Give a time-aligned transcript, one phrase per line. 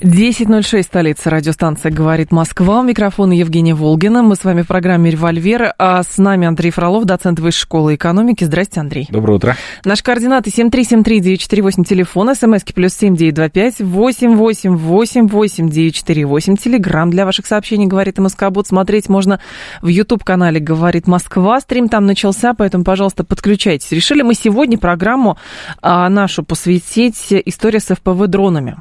[0.00, 2.80] 10.06, столица радиостанция «Говорит Москва».
[2.80, 4.22] У микрофона Евгения Волгина.
[4.22, 5.72] Мы с вами в программе «Револьвер».
[5.78, 8.44] А с нами Андрей Фролов, доцент Высшей школы экономики.
[8.44, 9.06] Здрасте, Андрей.
[9.08, 9.56] Доброе утро.
[9.86, 18.66] Наши координаты 7373948, телефон, смски плюс 7925 8888948, телеграмм для ваших сообщений «Говорит Москобот».
[18.66, 19.40] Смотреть можно
[19.80, 21.58] в YouTube-канале «Говорит Москва».
[21.58, 23.90] Стрим там начался, поэтому, пожалуйста, подключайтесь.
[23.92, 25.38] Решили мы сегодня программу
[25.80, 28.76] а, нашу посвятить истории с ФПВ-дронами.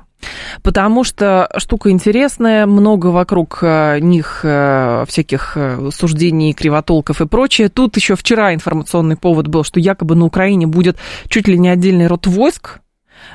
[0.63, 7.69] Потому что штука интересная, много вокруг э, них э, всяких э, суждений, кривотолков и прочее.
[7.69, 12.07] Тут еще вчера информационный повод был, что якобы на Украине будет чуть ли не отдельный
[12.07, 12.79] род войск,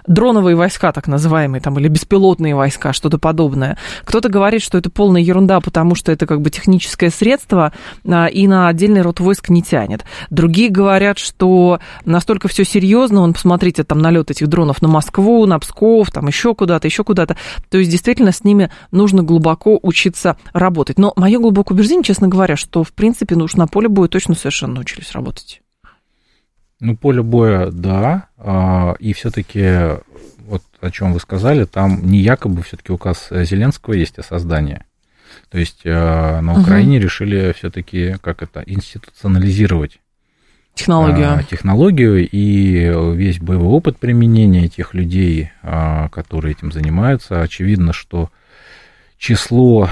[0.07, 3.77] дроновые войска, так называемые, там, или беспилотные войска, что-то подобное.
[4.05, 7.73] Кто-то говорит, что это полная ерунда, потому что это как бы техническое средство
[8.07, 10.05] а, и на отдельный род войск не тянет.
[10.31, 15.59] Другие говорят, что настолько все серьезно, он, посмотрите, там налет этих дронов на Москву, на
[15.59, 17.37] Псков, там еще куда-то, еще куда-то.
[17.69, 20.99] То есть, действительно, с ними нужно глубоко учиться работать.
[20.99, 24.35] Но мое глубокое убеждение, честно говоря, что, в принципе, ну уж на поле боя точно
[24.35, 25.63] совершенно научились работать.
[26.81, 29.99] Ну, поле боя, да, а, и все-таки,
[30.47, 34.83] вот о чем вы сказали, там не якобы все-таки указ Зеленского есть о создании.
[35.51, 37.05] То есть э, на Украине угу.
[37.05, 40.01] решили все-таки, как это, институционализировать
[40.75, 41.33] технологию.
[41.33, 47.43] А, технологию и весь боевой опыт применения этих людей, а, которые этим занимаются.
[47.43, 48.31] Очевидно, что
[49.19, 49.89] число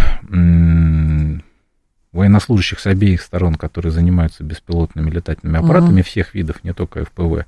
[2.19, 6.07] военнослужащих с обеих сторон, которые занимаются беспилотными летательными аппаратами угу.
[6.07, 7.47] всех видов, не только ФПВ,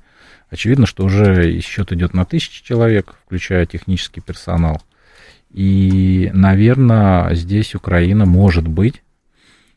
[0.49, 4.81] очевидно, что уже счет идет на тысячи человек, включая технический персонал.
[5.51, 9.03] И, наверное, здесь Украина может быть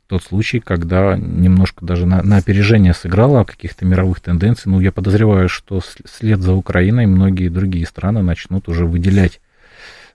[0.07, 4.71] тот случай, когда немножко даже на, на опережение сыграла каких-то мировых тенденций.
[4.71, 9.41] Ну, я подозреваю, что след за Украиной многие другие страны начнут уже выделять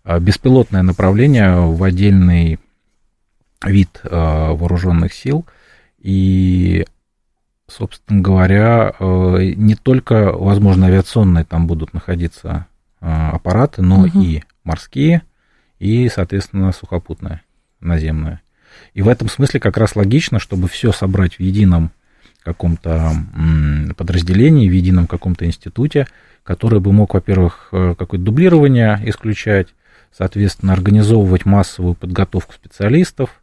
[0.03, 2.59] а, беспилотное направление в отдельный
[3.65, 5.45] вид э, вооруженных сил.
[5.99, 6.85] И,
[7.67, 12.67] собственно говоря, э, не только, возможно, авиационные там будут находиться
[13.01, 14.21] э, аппараты, но угу.
[14.21, 15.23] и морские,
[15.79, 17.41] и, соответственно, сухопутные,
[17.79, 18.41] наземные.
[18.93, 21.91] И в этом смысле как раз логично, чтобы все собрать в едином
[22.43, 23.11] каком-то
[23.97, 26.07] подразделении, в едином каком-то институте,
[26.43, 29.67] который бы мог, во-первых, какое-то дублирование исключать,
[30.15, 33.38] соответственно, организовывать массовую подготовку специалистов,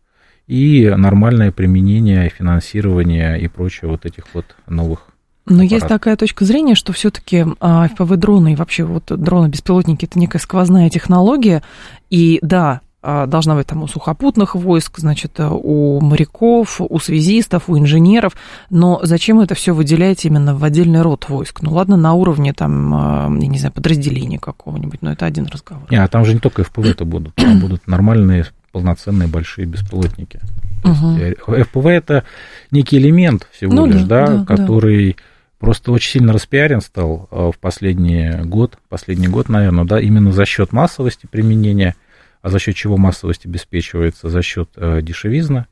[0.46, 5.08] и нормальное применение, финансирование и прочее вот этих вот новых
[5.46, 5.70] но аппарат.
[5.70, 10.90] есть такая точка зрения, что все-таки а, FPV-дроны и вообще вот дроны-беспилотники это некая сквозная
[10.90, 11.62] технология.
[12.10, 17.78] И да, а, должна быть там у сухопутных войск, значит, у моряков, у связистов, у
[17.78, 18.32] инженеров.
[18.70, 21.62] Но зачем это все выделять именно в отдельный род войск?
[21.62, 25.86] Ну ладно, на уровне там, а, я не знаю, подразделения какого-нибудь, но это один разговор.
[25.92, 28.46] Не, а там же не только FPV это будут, там будут нормальные
[28.76, 30.38] полноценные большие беспилотники.
[30.84, 31.16] Угу.
[31.16, 32.24] Есть, FPV это
[32.70, 35.22] некий элемент всего ну, лишь, да, да, который да.
[35.58, 40.44] просто очень сильно распиарен стал э, в последний год, последний год, наверное, да, именно за
[40.44, 41.96] счет массовости применения,
[42.42, 44.28] а за счет чего массовость обеспечивается?
[44.28, 45.64] За счет э, дешевизны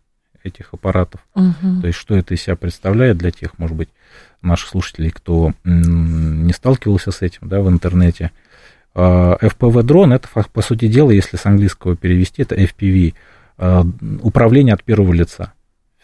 [0.42, 1.20] этих аппаратов.
[1.34, 1.82] Угу.
[1.82, 3.90] То есть, что это из себя представляет для тех, может быть,
[4.40, 8.30] наших слушателей, кто не сталкивался с этим, да, в интернете.
[8.94, 13.14] А, FPV-дрон, это, по сути дела, если с английского перевести, это FPV,
[13.58, 13.84] а,
[14.22, 15.52] управление от первого лица,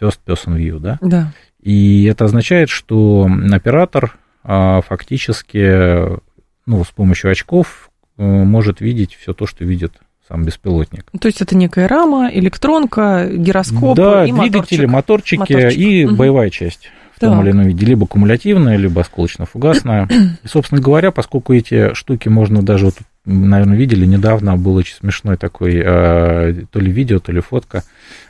[0.01, 0.99] first person view, да?
[1.01, 1.33] Да.
[1.63, 6.19] И это означает, что оператор а, фактически,
[6.67, 9.93] ну, с помощью очков э, может видеть все то, что видит
[10.27, 11.05] сам беспилотник.
[11.21, 15.79] То есть это некая рама, электронка, гироскоп да, и двигатели, моторчики, моторчик.
[15.79, 16.17] и угу.
[16.17, 20.09] боевая часть в том или ином виде, либо кумулятивная, либо осколочно-фугасная.
[20.43, 22.95] И, собственно говоря, поскольку эти штуки можно даже, вот,
[23.27, 27.85] наверное, видели, недавно был очень смешной такой, э, то ли видео, то ли фотка,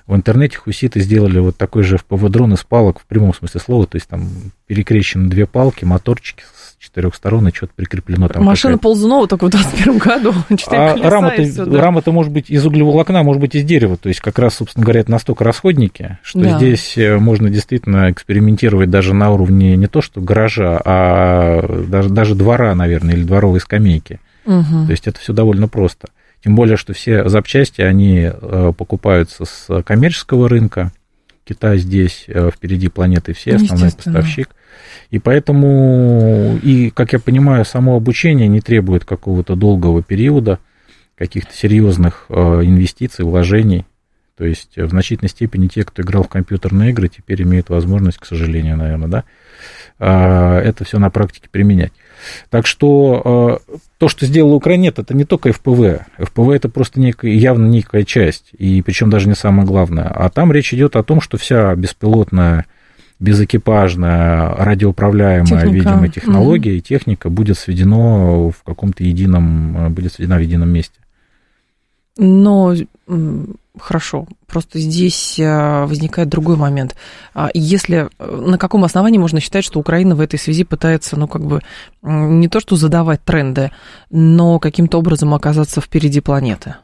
[0.07, 3.97] в интернете хуситы сделали вот такой же FPV-дрон из палок в прямом смысле слова, то
[3.97, 4.29] есть там
[4.67, 6.43] перекрещены две палки, моторчики
[6.81, 8.43] четырех сторон и что-то прикреплено там.
[8.43, 10.35] Машина Ползунова только в 21 году.
[10.71, 11.81] А рама-то, да.
[11.81, 13.97] рама-то может быть из углеволокна, может быть из дерева.
[13.97, 16.57] То есть как раз, собственно говоря, это настолько расходники, что да.
[16.57, 22.35] здесь э, можно действительно экспериментировать даже на уровне не то что гаража, а даже, даже
[22.35, 24.21] двора, наверное, или дворовой скамейки.
[24.47, 24.87] Угу.
[24.87, 26.09] То есть это все довольно просто.
[26.43, 30.93] Тем более, что все запчасти, они э, покупаются с коммерческого рынка.
[31.45, 34.49] Китай здесь э, впереди планеты все, основной поставщик.
[35.11, 40.59] И поэтому, и, как я понимаю, само обучение не требует какого-то долгого периода,
[41.17, 42.35] каких-то серьезных э,
[42.65, 43.85] инвестиций, вложений.
[44.41, 48.25] То есть в значительной степени те, кто играл в компьютерные игры, теперь имеют возможность, к
[48.25, 49.25] сожалению, наверное, да,
[49.99, 51.93] э, это все на практике применять.
[52.49, 56.07] Так что э, то, что сделала Украина, это не только ФПВ.
[56.19, 60.09] ФПВ это просто некая, явно некая часть, и причем даже не самое главное.
[60.09, 62.65] А там речь идет о том, что вся беспилотная
[63.21, 65.69] безэкипажная, радиоуправляемая, техника.
[65.69, 66.79] видимо, технология mm-hmm.
[66.79, 70.99] и техника будет сведено в каком-то едином, будет сведена в едином месте.
[72.17, 72.75] Но
[73.79, 76.97] хорошо, просто здесь э, возникает другой момент.
[77.35, 81.29] А если э, на каком основании можно считать, что Украина в этой связи пытается, ну,
[81.29, 81.63] как бы
[82.03, 83.71] не то что задавать тренды,
[84.11, 86.77] но каким-то образом оказаться впереди планеты?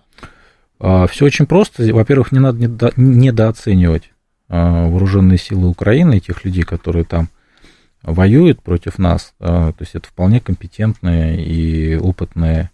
[0.78, 1.82] А, Все очень просто.
[1.92, 4.10] Во-первых, не надо недооценивать
[4.48, 7.28] вооруженные силы Украины, тех людей, которые там
[8.02, 9.34] воюют против нас.
[9.40, 12.70] А, то есть это вполне компетентные и опытные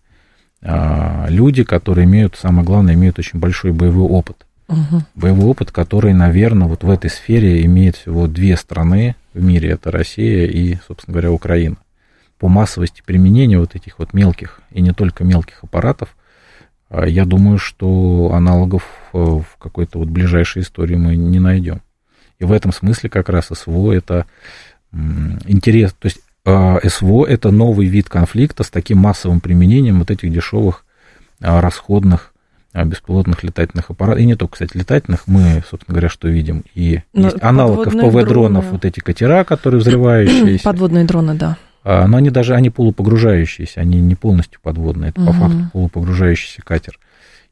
[0.63, 4.47] а, люди, которые имеют, самое главное, имеют очень большой боевой опыт.
[4.69, 5.03] Угу.
[5.15, 9.91] Боевой опыт, который, наверное, вот в этой сфере имеет всего две страны в мире, это
[9.91, 11.77] Россия и, собственно говоря, Украина.
[12.39, 16.22] По массовости применения вот этих вот мелких и не только мелких аппаратов, а,
[17.07, 21.81] я думаю, что аналогов э, в какой-то вот ближайшей истории мы не найдем.
[22.39, 24.27] И в этом смысле как раз СВО это
[25.47, 30.33] интерес, то есть а, СВО это новый вид конфликта с таким массовым применением вот этих
[30.33, 30.85] дешевых
[31.41, 32.33] а, расходных
[32.73, 34.21] а, беспилотных летательных аппаратов.
[34.21, 36.65] И не только, кстати, летательных, мы, собственно говоря, что видим.
[36.75, 40.65] И Но есть аналог ФПВ-дронов, вот эти катера, которые взрывающиеся.
[40.65, 41.59] Подводные дроны, да.
[41.85, 45.31] Но они даже, они полупогружающиеся, они не полностью подводные, это угу.
[45.31, 46.99] по факту полупогружающийся катер.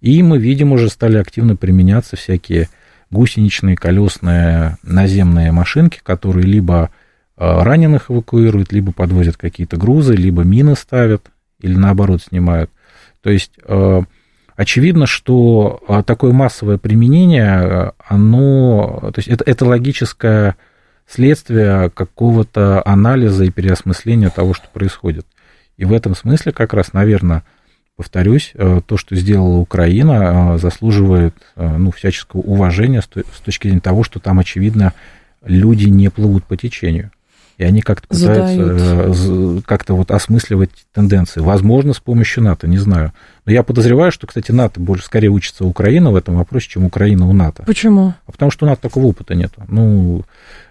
[0.01, 2.69] И мы видим, уже стали активно применяться всякие
[3.11, 6.91] гусеничные, колесные наземные машинки, которые либо
[7.41, 11.31] Э, раненых эвакуируют, либо подвозят какие-то грузы, либо мины ставят,
[11.61, 12.71] или наоборот снимают.
[13.23, 14.03] То есть э,
[14.57, 20.57] очевидно, что такое массовое применение, оно, то есть это, это логическое
[21.11, 25.27] следствие какого-то анализа и переосмысления того, что происходит.
[25.77, 27.43] И в этом смысле как раз, наверное,
[27.97, 28.53] повторюсь,
[28.87, 34.93] то, что сделала Украина, заслуживает ну, всяческого уважения с точки зрения того, что там, очевидно,
[35.43, 37.11] люди не плывут по течению
[37.61, 39.67] и они как-то пытаются Задают.
[39.67, 41.41] как-то вот осмысливать тенденции.
[41.41, 43.13] Возможно, с помощью НАТО, не знаю.
[43.45, 47.29] Но я подозреваю, что, кстати, НАТО больше скорее учится Украина в этом вопросе, чем Украина
[47.29, 47.65] у НАТО.
[47.67, 48.15] Почему?
[48.27, 49.53] А потому что у НАТО такого опыта нет.
[49.69, 50.25] Ну,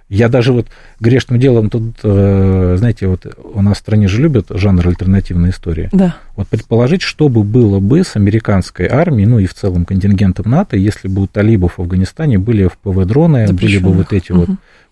[0.10, 0.66] я даже вот
[1.00, 5.90] грешным делом тут, э, знаете, вот у нас в стране же любят жанр альтернативной истории.
[5.92, 6.16] Да.
[6.36, 10.76] Вот предположить, что бы было бы с американской армией, ну и в целом контингентом НАТО,
[10.76, 14.40] если бы у талибов в Афганистане были ФПВ-дроны, были бы вот эти угу.
[14.40, 14.50] вот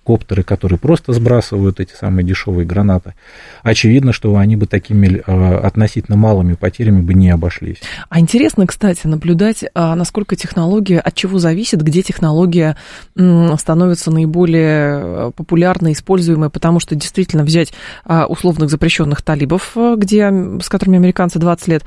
[0.08, 3.14] коптеры, которые просто сбрасывают эти самые дешевые гранаты.
[3.62, 7.82] Очевидно, что они бы такими э, относительно малыми потерями бы не обошлись.
[8.08, 12.78] А интересно, кстати, наблюдать, а, насколько технология, от чего зависит, где технология
[13.58, 17.74] становится наиболее э, популярной, используемой, потому что действительно взять
[18.06, 20.32] а, условных запрещенных талибов, э, где,
[20.62, 21.84] с которыми американцы 20 лет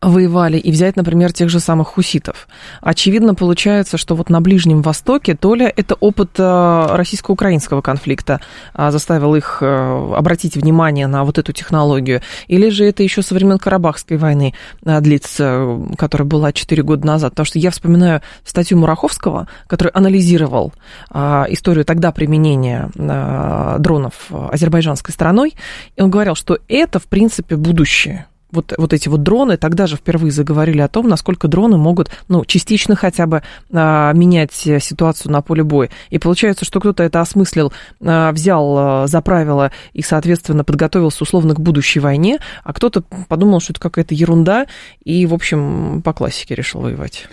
[0.00, 2.46] воевали, и взять, например, тех же самых хуситов.
[2.80, 8.40] Очевидно, получается, что вот на Ближнем Востоке то ли это опыт э, российско-украинского конфликта
[8.74, 13.34] а, заставил их э, обратить внимание на вот эту технологию, или же это еще со
[13.34, 14.54] времен Карабахской войны
[14.84, 17.32] э, длится, которая была 4 года назад.
[17.32, 20.72] Потому что я вспоминаю статью Мураховского, который анализировал
[21.10, 25.54] а, историю тогда применения дронов азербайджанской стороной,
[25.96, 29.96] и он говорил, что это, в принципе, будущее вот, вот эти вот дроны, тогда же
[29.96, 33.42] впервые заговорили о том, насколько дроны могут, ну, частично хотя бы
[33.72, 35.88] а, менять ситуацию на поле боя.
[36.10, 37.72] И получается, что кто-то это осмыслил,
[38.04, 43.60] а, взял а, за правило и, соответственно, подготовился условно к будущей войне, а кто-то подумал,
[43.60, 44.66] что это какая-то ерунда,
[45.02, 47.28] и, в общем, по классике решил воевать.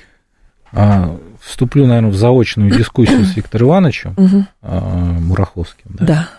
[0.72, 4.16] А, вступлю, наверное, в заочную дискуссию с Виктором Ивановичем
[4.62, 4.80] а,
[5.20, 5.92] Мураховским.
[6.00, 6.06] Да.
[6.06, 6.30] да.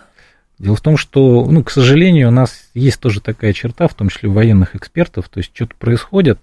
[0.61, 4.11] Дело в том, что, ну, к сожалению, у нас есть тоже такая черта, в том
[4.11, 6.39] числе у военных экспертов, то есть что-то происходит,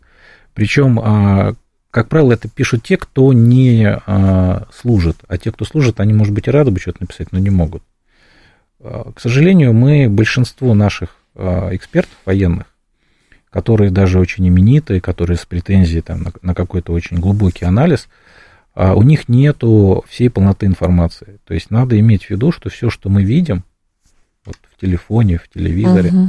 [0.55, 1.53] причем, а,
[1.91, 6.33] как правило, это пишут те, кто не а, служит, а те, кто служит, они, может
[6.33, 7.83] быть, и рады бы что-то написать, но не могут.
[8.79, 12.65] А, к сожалению, мы, большинство наших экспертов военных,
[13.51, 18.07] которые даже очень именитые, которые с претензией там, на, какой-то очень глубокий анализ,
[18.73, 21.37] у них нету всей полноты информации.
[21.45, 23.63] То есть надо иметь в виду, что все, что мы видим,
[24.47, 26.09] вот в телефоне, в телевизоре.
[26.09, 26.27] Угу.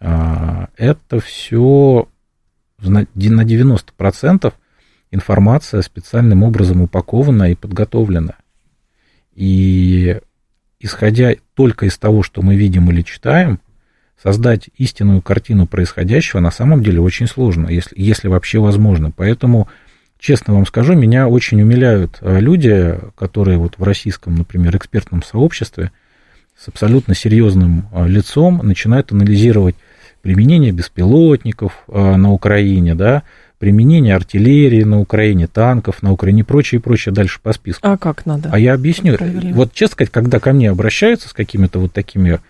[0.00, 2.08] А, это все
[2.78, 4.52] на 90%
[5.10, 8.34] информация специальным образом упакована и подготовлена.
[9.34, 10.20] И
[10.80, 13.60] исходя только из того, что мы видим или читаем,
[14.22, 19.10] создать истинную картину происходящего на самом деле очень сложно, если, если вообще возможно.
[19.10, 19.68] Поэтому,
[20.18, 25.90] честно вам скажу, меня очень умиляют э, люди, которые вот в российском, например, экспертном сообществе
[26.58, 29.76] с абсолютно серьезным э, лицом начинают анализировать
[30.22, 33.22] применение беспилотников э, на Украине, да,
[33.58, 37.86] применение артиллерии на Украине, танков на Украине и прочее, и прочее дальше по списку.
[37.86, 38.48] А как надо?
[38.52, 39.16] А я объясню.
[39.52, 42.40] Вот, честно сказать, когда ко мне обращаются с какими-то вот такими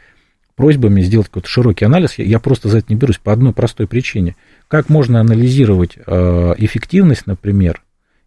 [0.54, 3.86] просьбами сделать какой-то широкий анализ, я, я просто за это не берусь по одной простой
[3.86, 4.36] причине.
[4.68, 7.82] Как можно анализировать э, эффективность, например,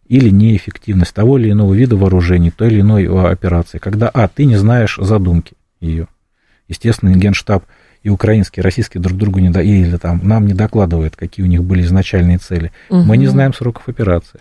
[0.06, 4.56] или неэффективность того или иного вида вооружений, той или иной операции, когда, а, ты не
[4.56, 6.08] знаешь задумки ее.
[6.68, 7.64] Естественно, генштаб
[8.02, 11.48] и украинские, и российские друг другу не да, или там нам не докладывают, какие у
[11.48, 12.72] них были изначальные цели.
[12.90, 13.02] Угу.
[13.02, 14.40] Мы не знаем сроков операции.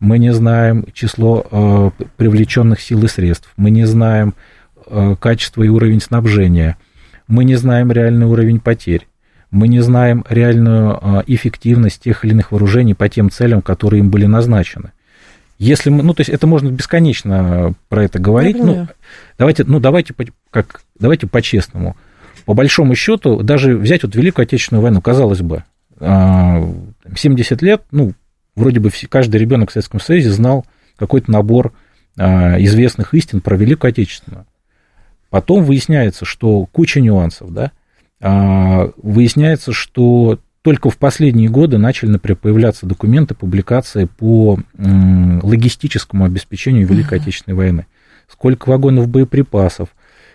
[0.00, 3.50] Мы не знаем число э, привлеченных сил и средств.
[3.56, 4.34] Мы не знаем
[4.86, 6.76] э, качество и уровень снабжения
[7.28, 9.08] мы не знаем реальный уровень потерь,
[9.50, 14.10] мы не знаем реальную а, эффективность тех или иных вооружений по тем целям, которые им
[14.10, 14.92] были назначены.
[15.58, 18.58] Если мы, ну, то есть это можно бесконечно про это говорить.
[18.58, 18.88] Ну,
[19.38, 20.14] давайте, ну, давайте,
[20.50, 21.96] как, давайте по-честному.
[22.44, 25.64] По большому счету, даже взять вот Великую Отечественную войну, казалось бы,
[25.98, 28.12] 70 а, лет, ну,
[28.54, 31.72] вроде бы каждый ребенок в Советском Союзе знал какой-то набор
[32.18, 34.46] а, известных истин про Великую Отечественную.
[35.30, 37.72] Потом выясняется, что куча нюансов, да,
[38.20, 47.20] а, выясняется, что только в последние годы начали, появляться документы, публикации по логистическому обеспечению Великой
[47.20, 47.86] Отечественной войны.
[48.28, 49.90] Сколько вагонов боеприпасов,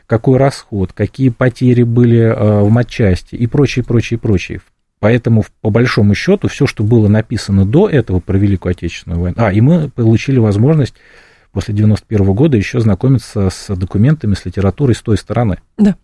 [0.08, 4.62] какой расход, какие потери были а, в матчасти и прочее, прочее, прочее.
[5.00, 9.52] Поэтому, по большому счету, все, что было написано до этого про Великую Отечественную войну, а,
[9.52, 10.94] и мы получили возможность
[11.52, 15.58] после 91 года еще знакомиться с документами, с литературой с той стороны.
[15.78, 15.98] Да.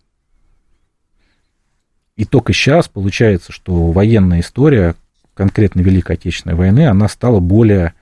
[2.18, 4.96] И только сейчас получается, что военная история
[5.34, 7.94] конкретно Великой Отечественной войны, она стала более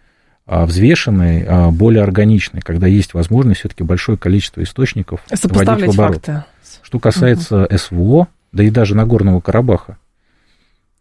[0.46, 6.25] а, взвешенной, а, более органичной, когда есть возможность все-таки большое количество источников вводить в оборот.
[6.25, 6.44] Факты.
[6.82, 7.76] Что касается угу.
[7.76, 9.99] СВО, да и даже Нагорного Карабаха,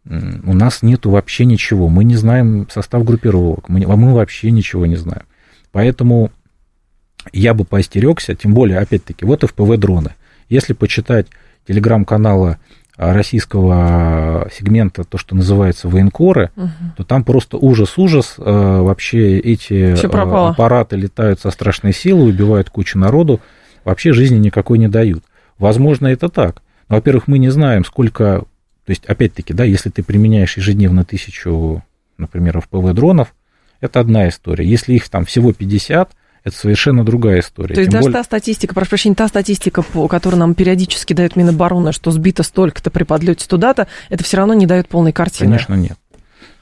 [0.03, 1.88] у нас нету вообще ничего.
[1.88, 5.24] Мы не знаем состав группировок, мы, мы вообще ничего не знаем.
[5.72, 6.31] Поэтому
[7.31, 10.12] я бы поостерегся, тем более, опять-таки, вот FPV-дроны.
[10.50, 11.27] Если почитать
[11.65, 12.60] телеграм-канала
[12.97, 16.69] российского сегмента, то, что называется военкоры, угу.
[16.97, 18.35] то там просто ужас-ужас.
[18.37, 23.41] Э, вообще эти э, аппараты летают со страшной силой, убивают кучу народу,
[23.83, 25.23] вообще жизни никакой не дают.
[25.57, 26.61] Возможно, это так.
[26.87, 28.45] Но, во-первых, мы не знаем, сколько...
[28.85, 31.83] То есть, опять-таки, да, если ты применяешь ежедневно тысячу,
[32.17, 33.29] например, FPV-дронов,
[33.81, 34.65] это одна история.
[34.65, 36.11] Если их там всего 50,
[36.45, 37.73] это совершенно другая история.
[37.73, 38.19] То есть Тем даже более...
[38.19, 43.03] та статистика, прошу прощения, та статистика, которую нам периодически дает Минобороны, что сбито столько-то при
[43.03, 45.49] подлете туда-то, это все равно не дает полной картины.
[45.49, 45.97] Конечно, нет.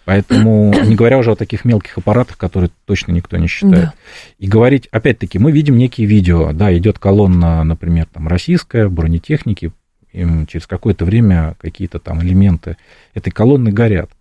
[0.05, 3.87] Поэтому, не говоря уже о таких мелких аппаратах, которые точно никто не считает.
[3.87, 3.93] Да.
[4.39, 9.73] И говорить, опять-таки, мы видим некие видео, да, идет колонна, например, там, российская, бронетехники,
[10.13, 12.77] им через какое-то время какие-то там элементы
[13.13, 14.11] этой колонны горят.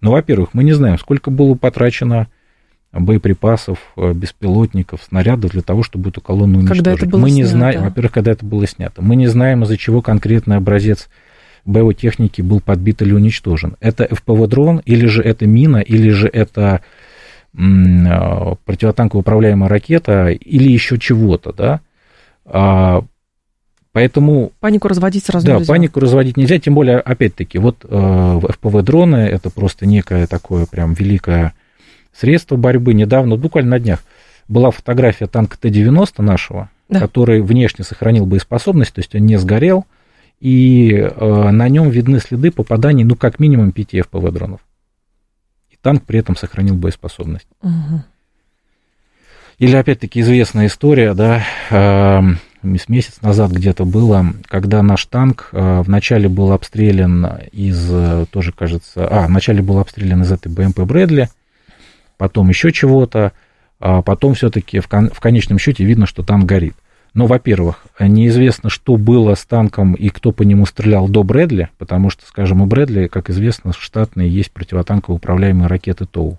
[0.00, 2.28] Но, во-первых, мы не знаем, сколько было потрачено
[2.92, 6.84] боеприпасов, э, беспилотников, снарядов для того, чтобы эту колонну уничтожить.
[6.84, 7.50] Когда это было Мы не снято?
[7.50, 9.02] знаем, во-первых, когда это было снято.
[9.02, 11.08] Мы не знаем, из-за чего конкретный образец
[11.64, 13.76] боевой техники был подбит или уничтожен.
[13.80, 16.80] Это ФПВ-дрон, или же это мина, или же это
[17.52, 21.80] э, противотанково управляемая ракета, или еще чего-то, да.
[22.46, 23.04] А,
[23.92, 24.52] поэтому...
[24.60, 25.66] Панику разводить сразу да, нельзя.
[25.66, 30.94] Да, панику разводить нельзя, тем более, опять-таки, вот э, ФПВ-дроны, это просто некое такое прям
[30.94, 31.52] великое
[32.18, 32.94] средства борьбы.
[32.94, 34.04] Недавно, буквально на днях,
[34.48, 37.00] была фотография танка Т-90 нашего, да.
[37.00, 39.84] который внешне сохранил боеспособность, то есть он не сгорел,
[40.40, 44.60] и э, на нем видны следы попаданий, ну, как минимум, 5 ФПВ-дронов.
[45.70, 47.48] И танк при этом сохранил боеспособность.
[47.62, 48.02] Угу.
[49.58, 52.22] Или, опять-таки, известная история, да, э,
[52.62, 59.06] месяц назад где-то было, когда наш танк э, вначале был обстрелян из, э, тоже кажется,
[59.06, 61.28] а, вначале был обстрелян из этой БМП Брэдли,
[62.18, 63.32] потом еще чего-то,
[63.80, 66.74] а потом все-таки в, кон- в конечном счете видно, что танк горит.
[67.14, 72.10] Но, во-первых, неизвестно, что было с танком и кто по нему стрелял до Брэдли, потому
[72.10, 76.38] что, скажем, у Брэдли, как известно, штатные есть противотанково управляемые ракеты ТОУ.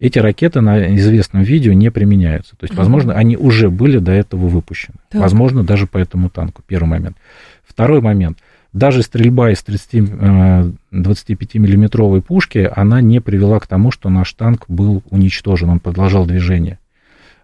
[0.00, 2.56] Эти ракеты на известном видео не применяются.
[2.56, 4.96] То есть, возможно, они уже были до этого выпущены.
[5.10, 5.20] Так.
[5.22, 6.62] Возможно, даже по этому танку.
[6.66, 7.16] Первый момент.
[7.64, 8.38] Второй момент–
[8.74, 15.02] даже стрельба из 25-миллиметровой э, пушки, она не привела к тому, что наш танк был
[15.10, 16.78] уничтожен, он продолжал движение.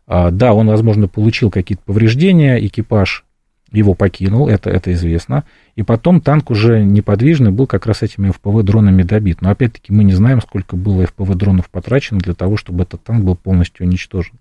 [0.07, 3.25] А, да, он, возможно, получил какие-то повреждения, экипаж
[3.71, 5.45] его покинул, это, это известно.
[5.77, 9.41] И потом танк уже неподвижный был как раз этими ФПВ-дронами добит.
[9.41, 13.37] Но опять-таки мы не знаем, сколько было ФПВ-дронов потрачено для того, чтобы этот танк был
[13.37, 14.33] полностью уничтожен.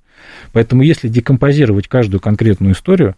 [0.53, 3.15] Поэтому если декомпозировать каждую конкретную историю,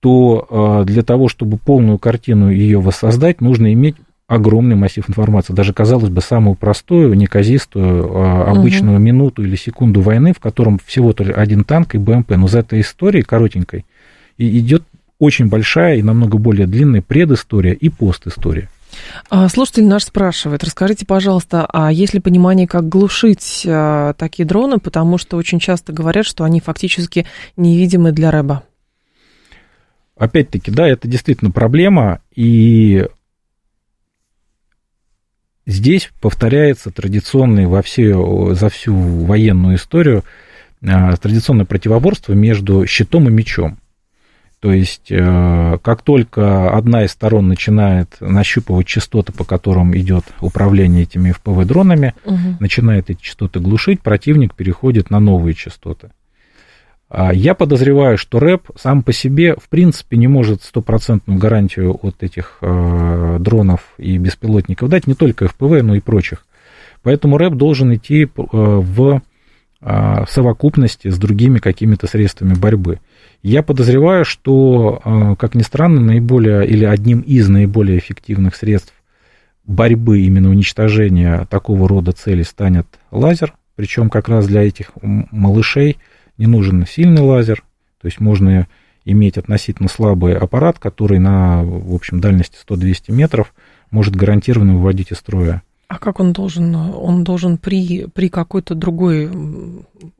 [0.00, 3.96] то э, для того, чтобы полную картину ее воссоздать, нужно иметь
[4.28, 5.52] огромный массив информации.
[5.52, 9.02] Даже, казалось бы, самую простую, неказистую, э, обычную угу.
[9.02, 12.30] минуту или секунду войны, в котором всего-то один танк и БМП.
[12.32, 13.84] Но за этой историей коротенькой
[14.38, 14.82] идет
[15.18, 18.68] очень большая и намного более длинная предыстория и постистория.
[19.30, 24.78] А, слушатель наш спрашивает, расскажите, пожалуйста, а есть ли понимание, как глушить а, такие дроны,
[24.78, 27.26] потому что очень часто говорят, что они фактически
[27.56, 28.62] невидимы для рэба?
[30.16, 33.06] Опять-таки, да, это действительно проблема, и
[35.66, 40.24] здесь повторяется традиционный во все, за всю военную историю
[40.82, 43.78] а, традиционное противоборство между щитом и мечом.
[44.60, 51.02] То есть, э, как только одна из сторон начинает нащупывать частоты, по которым идет управление
[51.02, 52.56] этими FPV-дронами, угу.
[52.58, 56.10] начинает эти частоты глушить, противник переходит на новые частоты.
[57.08, 62.22] А я подозреваю, что рэп сам по себе, в принципе, не может стопроцентную гарантию от
[62.22, 66.44] этих э, дронов и беспилотников дать, не только FPV, но и прочих.
[67.02, 69.22] Поэтому рэп должен идти э, в,
[69.80, 72.98] в совокупности с другими какими-то средствами борьбы.
[73.42, 78.92] Я подозреваю, что, э, как ни странно, наиболее или одним из наиболее эффективных средств
[79.64, 83.54] борьбы, именно уничтожения такого рода целей станет лазер.
[83.76, 85.98] Причем как раз для этих малышей
[86.38, 87.62] не нужен сильный лазер.
[88.00, 88.66] То есть можно
[89.04, 93.54] иметь относительно слабый аппарат, который на, в общем, дальности 100-200 метров
[93.90, 96.74] может гарантированно выводить из строя а как он должен?
[96.74, 99.30] Он должен при, при какой-то другой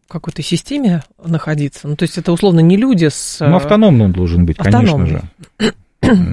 [0.08, 1.88] какой-то системе находиться?
[1.88, 3.38] Ну, то есть это условно не люди с...
[3.40, 4.92] Ну, автономный он должен быть, автономный.
[4.92, 5.06] конечно
[5.60, 5.74] же.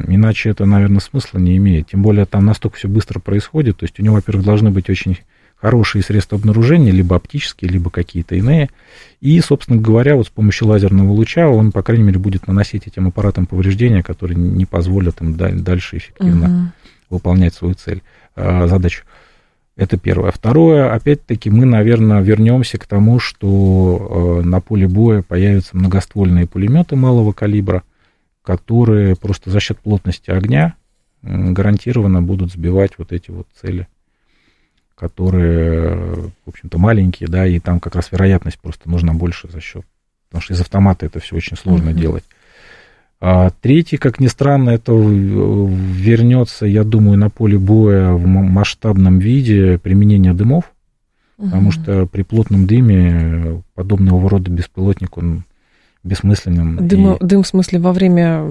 [0.07, 1.89] Иначе это, наверное, смысла не имеет.
[1.89, 3.77] Тем более там настолько все быстро происходит.
[3.77, 5.17] То есть у него, во-первых, должны быть очень
[5.63, 8.69] хорошие средства обнаружения, либо оптические, либо какие-то иные.
[9.21, 13.07] И, собственно говоря, вот с помощью лазерного луча он, по крайней мере, будет наносить этим
[13.07, 17.15] аппаратам повреждения, которые не позволят им дальше эффективно угу.
[17.15, 18.01] выполнять свою цель,
[18.35, 19.05] а, задачу.
[19.77, 20.31] Это первое.
[20.31, 26.97] Второе, опять-таки, мы, наверное, вернемся к тому, что э, на поле боя появятся многоствольные пулеметы
[26.97, 27.83] малого калибра,
[28.43, 30.75] которые просто за счет плотности огня
[31.21, 33.87] гарантированно будут сбивать вот эти вот цели,
[35.03, 35.95] которые,
[36.45, 39.83] в общем-то, маленькие, да, и там как раз вероятность просто нужна больше за счет,
[40.29, 41.99] потому что из автомата это все очень сложно mm-hmm.
[41.99, 42.23] делать.
[43.19, 49.77] А третий, как ни странно, это вернется, я думаю, на поле боя в масштабном виде
[49.77, 50.71] применение дымов,
[51.37, 51.47] угу.
[51.47, 55.43] потому что при плотном дыме подобного рода беспилотник, он
[56.03, 56.87] бессмысленным.
[56.87, 57.17] Дым, и...
[57.25, 58.45] дым в смысле во время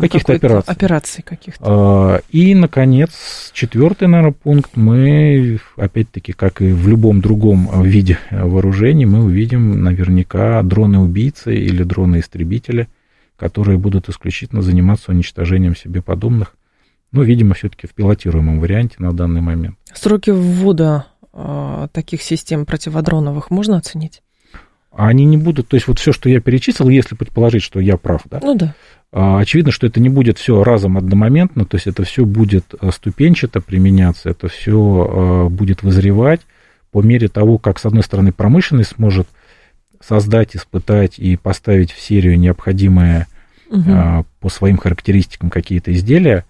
[0.00, 0.72] каких-то операций.
[0.72, 1.64] операций каких-то.
[1.66, 4.76] А, и, наконец, четвертый, наверное, пункт.
[4.76, 12.88] Мы, опять-таки, как и в любом другом виде вооружений, мы увидим наверняка дроны-убийцы или дроны-истребители–
[13.36, 16.56] которые будут исключительно заниматься уничтожением себе подобных,
[17.12, 19.76] ну, видимо, все-таки в пилотируемом варианте на данный момент.
[19.92, 24.22] Сроки ввода э, таких систем противодроновых можно оценить?
[24.96, 28.22] Они не будут, то есть вот все, что я перечислил, если предположить, что я прав,
[28.30, 28.40] да?
[28.42, 28.74] Ну да.
[29.12, 33.60] Очевидно, что это не будет все разом одномоментно, то есть это все будет а, ступенчато
[33.60, 36.40] применяться, это все будет вызревать
[36.90, 39.28] по мере того, как, с одной стороны, промышленность сможет
[40.00, 43.26] создать, испытать и поставить в серию необходимые
[43.70, 44.26] угу.
[44.40, 46.44] по своим характеристикам какие-то изделия,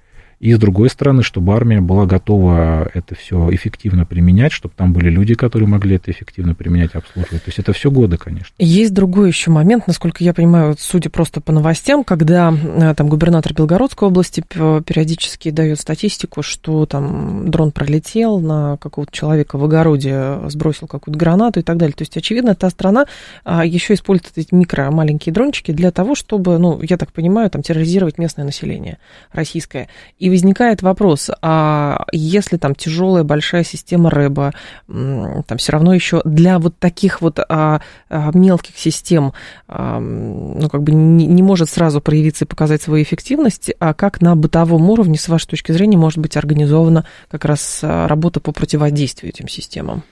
[0.44, 5.08] и с другой стороны, чтобы армия была готова это все эффективно применять, чтобы там были
[5.08, 7.42] люди, которые могли это эффективно применять, обслуживать.
[7.44, 8.54] То есть это все годы, конечно.
[8.58, 13.54] Есть другой еще момент, насколько я понимаю, судя просто по новостям, когда э, там губернатор
[13.54, 20.86] Белгородской области периодически дает статистику, что там дрон пролетел на какого-то человека в огороде, сбросил
[20.86, 21.94] какую-то гранату и так далее.
[21.94, 23.06] То есть, очевидно, та страна
[23.44, 27.62] а, еще использует эти микро маленькие дрончики для того, чтобы, ну, я так понимаю, там
[27.62, 28.98] терроризировать местное население
[29.32, 29.88] российское.
[30.18, 34.52] И возникает вопрос, а если там тяжелая большая система рэба,
[34.88, 39.32] там все равно еще для вот таких вот а, а, мелких систем,
[39.68, 44.20] а, ну, как бы не, не может сразу проявиться и показать свою эффективность, а как
[44.20, 48.50] на бытовом уровне, с вашей точки зрения, может быть организована как раз а, работа по
[48.50, 50.02] противодействию этим системам?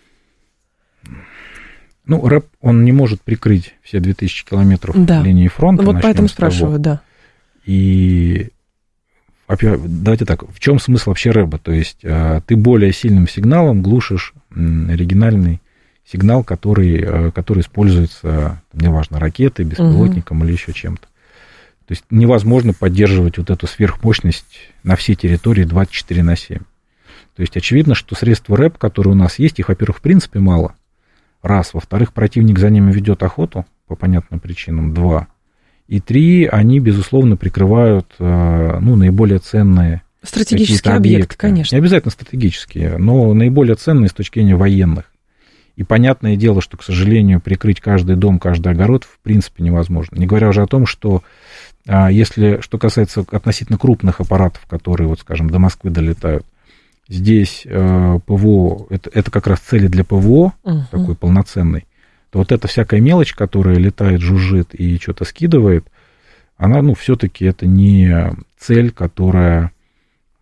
[2.06, 5.20] Ну, рэп, он не может прикрыть все 2000 километров да.
[5.20, 5.82] линии фронта.
[5.82, 7.00] Вот поэтому спрашиваю, да.
[7.64, 8.50] И
[9.60, 11.58] давайте так, в чем смысл вообще рэба?
[11.58, 15.60] То есть а, ты более сильным сигналом глушишь оригинальный
[16.04, 20.46] сигнал, который, а, который используется, неважно, ракетой, беспилотником угу.
[20.46, 21.06] или еще чем-то.
[21.86, 26.58] То есть невозможно поддерживать вот эту сверхмощность на всей территории 24 на 7.
[26.58, 30.74] То есть очевидно, что средства РЭП, которые у нас есть, их, во-первых, в принципе мало.
[31.42, 31.74] Раз.
[31.74, 34.94] Во-вторых, противник за ними ведет охоту по понятным причинам.
[34.94, 35.28] Два.
[35.92, 41.74] И три, они, безусловно, прикрывают э, ну, наиболее ценные Стратегические объекты, объекты, конечно.
[41.74, 45.12] Не обязательно стратегические, но наиболее ценные с точки зрения военных.
[45.76, 50.16] И понятное дело, что, к сожалению, прикрыть каждый дом, каждый огород в принципе невозможно.
[50.16, 51.22] Не говоря уже о том, что
[51.86, 56.46] а, если, что касается относительно крупных аппаратов, которые, вот, скажем, до Москвы долетают,
[57.06, 60.84] здесь э, ПВО, это, это как раз цели для ПВО, угу.
[60.90, 61.84] такой полноценный,
[62.32, 65.86] то вот эта всякая мелочь, которая летает, жужжит и что-то скидывает,
[66.56, 69.72] она, ну, все-таки это не цель, которая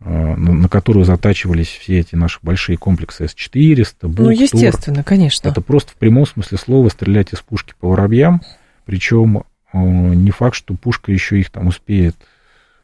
[0.00, 5.04] э, на которую затачивались все эти наши большие комплексы С-400, БУК, Ну, естественно, Тур.
[5.04, 5.48] конечно.
[5.48, 8.40] Это просто в прямом смысле слова стрелять из пушки по воробьям,
[8.86, 12.16] причем Э, не факт, что пушка еще их там успеет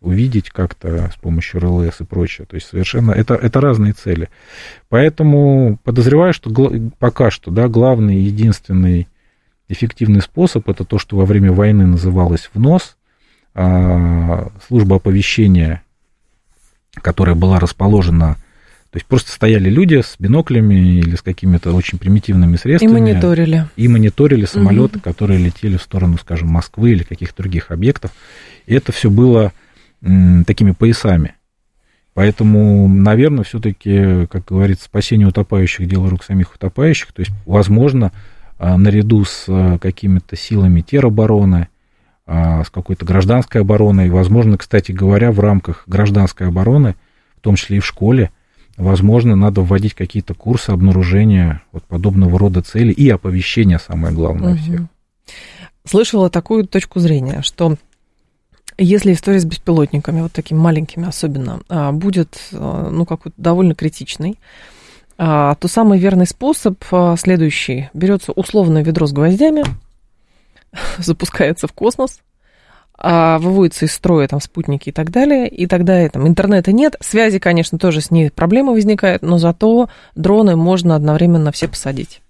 [0.07, 2.47] увидеть как-то с помощью РЛС и прочее.
[2.47, 4.29] То есть совершенно это, это разные цели.
[4.89, 6.51] Поэтому подозреваю, что
[6.99, 9.09] пока что да, главный единственный
[9.69, 12.97] эффективный способ это то, что во время войны называлось внос.
[13.55, 15.83] А, служба оповещения,
[17.03, 18.37] которая была расположена
[18.97, 22.99] то есть просто стояли люди с биноклями или с какими-то очень примитивными средствами.
[22.99, 23.67] И мониторили.
[23.77, 25.01] И мониторили самолеты, угу.
[25.01, 28.13] которые летели в сторону, скажем, Москвы или каких-то других объектов.
[28.65, 29.53] И это все было
[30.47, 31.35] такими поясами.
[32.15, 37.13] Поэтому, наверное, все-таки, как говорится, спасение утопающих дело рук самих утопающих.
[37.13, 38.11] То есть, возможно,
[38.59, 41.69] а, наряду с а, какими-то силами теробороны,
[42.27, 46.97] а, с какой-то гражданской обороной, возможно, кстати говоря, в рамках гражданской обороны,
[47.37, 48.31] в том числе и в школе,
[48.77, 54.59] Возможно, надо вводить какие-то курсы обнаружения вот подобного рода целей и оповещения, самое главное, угу.
[54.59, 54.81] всех.
[55.85, 57.77] Слышала такую точку зрения, что
[58.79, 64.39] если история с беспилотниками, вот такими маленькими особенно, а, будет, а, ну, какой-то довольно критичной,
[65.19, 66.83] а, то самый верный способ
[67.19, 67.89] следующий.
[67.95, 69.65] Берется условное ведро с гвоздями,
[70.99, 72.21] запускается в космос,
[72.99, 77.79] выводятся из строя там спутники и так далее, и тогда там интернета нет, связи, конечно,
[77.79, 82.23] тоже с ней проблемы возникают, но зато дроны можно одновременно все посадить.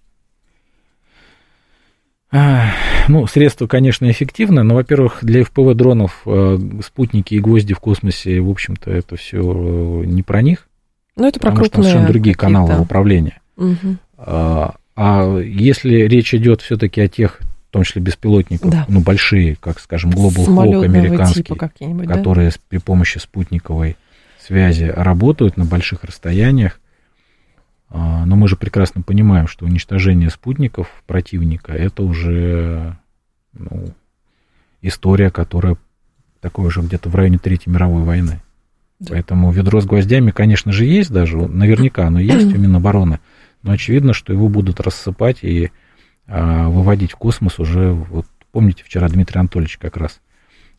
[2.31, 8.41] Ну, средство, конечно, эффективно, но, во-первых, для FPV дронов э, спутники и гвозди в космосе,
[8.41, 10.69] в общем-то, это все не про них.
[11.15, 13.41] Ну, это про потому крупные что совершенно другие каналы управления.
[13.57, 13.97] Угу.
[14.19, 18.87] А, а если речь идет все-таки о тех том числе беспилотников, да.
[18.89, 21.71] ну, большие, как, скажем, Global Hawk американские, типа
[22.07, 22.57] которые да?
[22.69, 23.97] при помощи спутниковой
[24.41, 26.81] связи работают на больших расстояниях.
[27.89, 32.99] А, но мы же прекрасно понимаем, что уничтожение спутников противника это уже
[33.53, 33.95] ну,
[34.83, 35.77] история, которая
[36.41, 38.41] такое же где-то в районе Третьей мировой войны.
[38.99, 39.13] Да.
[39.13, 43.21] Поэтому ведро с гвоздями, конечно же, есть даже, наверняка оно есть у Минобороны,
[43.63, 45.71] но очевидно, что его будут рассыпать и
[46.27, 50.21] а, выводить в космос уже, вот помните, вчера Дмитрий Анатольевич как раз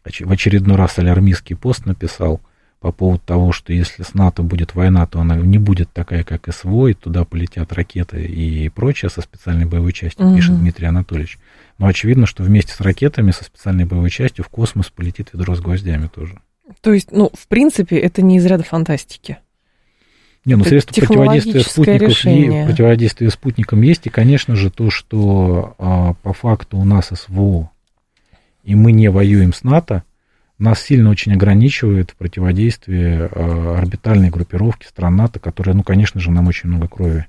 [0.03, 2.41] в очередной раз алярмистский пост написал
[2.79, 6.53] по поводу того, что если с НАТО будет война, то она не будет такая, как
[6.53, 10.35] СВО, и туда полетят ракеты и прочее со специальной боевой частью, угу.
[10.35, 11.39] пишет Дмитрий Анатольевич.
[11.79, 15.59] Но очевидно, что вместе с ракетами со специальной боевой частью в космос полетит ведро с
[15.59, 16.39] гвоздями тоже.
[16.81, 19.37] То есть, ну, в принципе, это не из ряда фантастики.
[20.45, 26.13] Не, ну средства противодействия спутников и противодействия спутникам есть, и, конечно же, то, что а,
[26.23, 27.69] по факту у нас СВО,
[28.63, 30.03] и мы не воюем с НАТО,
[30.59, 36.31] нас сильно очень ограничивает в противодействии а, орбитальной группировки стран НАТО, которая, ну, конечно же,
[36.31, 37.27] нам очень много крови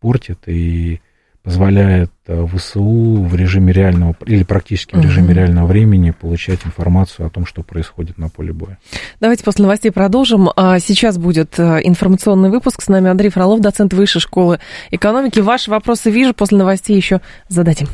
[0.00, 1.00] портит, и
[1.48, 7.30] позволяет э, ВСУ в режиме реального или практически в режиме реального времени получать информацию о
[7.30, 8.76] том, что происходит на поле боя.
[9.18, 10.50] Давайте после новостей продолжим.
[10.56, 12.82] А сейчас будет э, информационный выпуск.
[12.82, 15.40] С нами Андрей Фролов, доцент Высшей школы экономики.
[15.40, 17.86] Ваши вопросы вижу, после новостей еще зададим.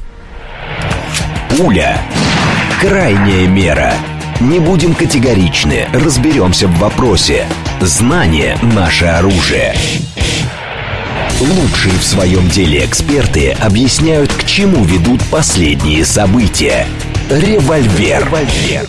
[1.56, 1.96] Пуля.
[2.80, 3.92] Крайняя мера.
[4.40, 7.46] Не будем категоричны, разберемся в вопросе.
[7.80, 9.74] Знание– наше оружие.
[11.40, 16.86] Лучшие в своем деле эксперты объясняют, к чему ведут последние события.
[17.30, 18.24] Револьвер.
[18.26, 18.86] Револьвер.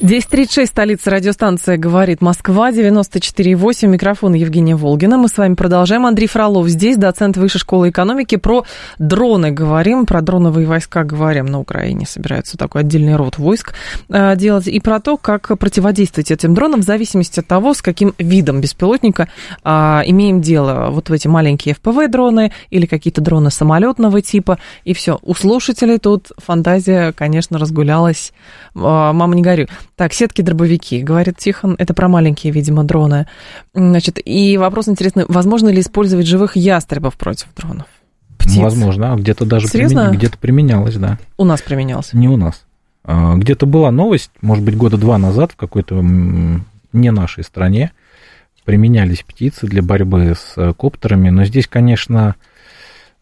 [0.00, 5.18] 10.36, столица радиостанция «Говорит Москва», 94.8, микрофон Евгения Волгина.
[5.18, 6.06] Мы с вами продолжаем.
[6.06, 8.36] Андрей Фролов здесь, доцент Высшей школы экономики.
[8.36, 8.64] Про
[8.98, 11.44] дроны говорим, про дроновые войска говорим.
[11.44, 13.74] На Украине собирается такой отдельный род войск
[14.08, 14.68] э, делать.
[14.68, 19.28] И про то, как противодействовать этим дронам в зависимости от того, с каким видом беспилотника
[19.62, 19.70] э,
[20.06, 20.88] имеем дело.
[20.88, 24.58] Вот в эти маленькие FPV-дроны или какие-то дроны самолетного типа.
[24.84, 25.18] И все.
[25.20, 28.32] У слушателей тут фантазия, конечно, разгулялась.
[28.74, 28.78] Э,
[29.12, 29.66] мама, не горю.
[30.00, 33.26] Так, сетки-дробовики, говорит Тихон, это про маленькие, видимо, дроны.
[33.74, 37.84] Значит, и вопрос интересный, возможно ли использовать живых ястребов против дронов?
[38.38, 38.56] Птиц.
[38.62, 40.12] Возможно, а где-то даже примен...
[40.12, 41.18] где-то применялось, да.
[41.36, 42.14] У нас применялось?
[42.14, 42.64] Не у нас.
[43.04, 47.92] А, где-то была новость, может быть, года два назад в какой-то не нашей стране
[48.64, 52.36] применялись птицы для борьбы с э, коптерами, но здесь, конечно,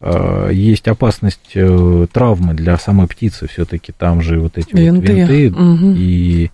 [0.01, 5.31] э, есть опасность э, травмы для самой птицы, все-таки там же вот эти винты, вот
[5.31, 5.95] винты угу.
[5.97, 6.51] и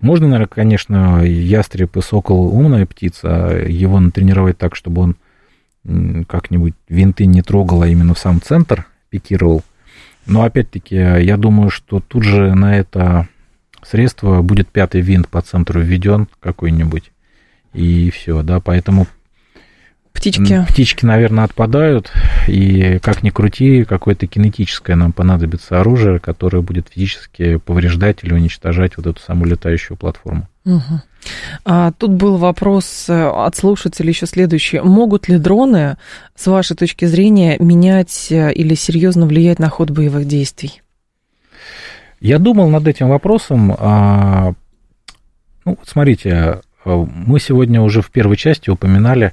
[0.00, 7.26] можно, наверное, конечно, ястреб и сокол умная птица, его натренировать так, чтобы он как-нибудь винты
[7.26, 9.62] не трогал, а именно в сам центр пикировал.
[10.26, 13.28] Но опять-таки, я думаю, что тут же на это
[13.82, 17.12] средство будет пятый винт по центру введен какой-нибудь.
[17.72, 19.06] И все, да, поэтому
[20.32, 20.66] Птички.
[20.68, 22.10] Птички, наверное, отпадают,
[22.48, 28.96] и как ни крути, какое-то кинетическое нам понадобится оружие, которое будет физически повреждать или уничтожать
[28.96, 30.48] вот эту самую летающую платформу.
[30.64, 31.00] Угу.
[31.64, 34.80] А, тут был вопрос э, от слушателей еще следующий.
[34.80, 35.96] Могут ли дроны,
[36.34, 40.82] с вашей точки зрения, менять э, или серьезно влиять на ход боевых действий?
[42.20, 43.74] Я думал над этим вопросом.
[43.78, 44.54] А,
[45.64, 49.32] ну, смотрите, э, мы сегодня уже в первой части упоминали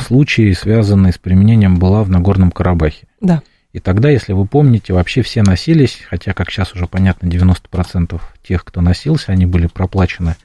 [0.00, 3.06] случаи, связанные с применением была в Нагорном Карабахе.
[3.20, 3.42] Да.
[3.72, 8.64] И тогда, если вы помните, вообще все носились, хотя, как сейчас уже понятно, 90% тех,
[8.64, 10.36] кто носился, они были проплачены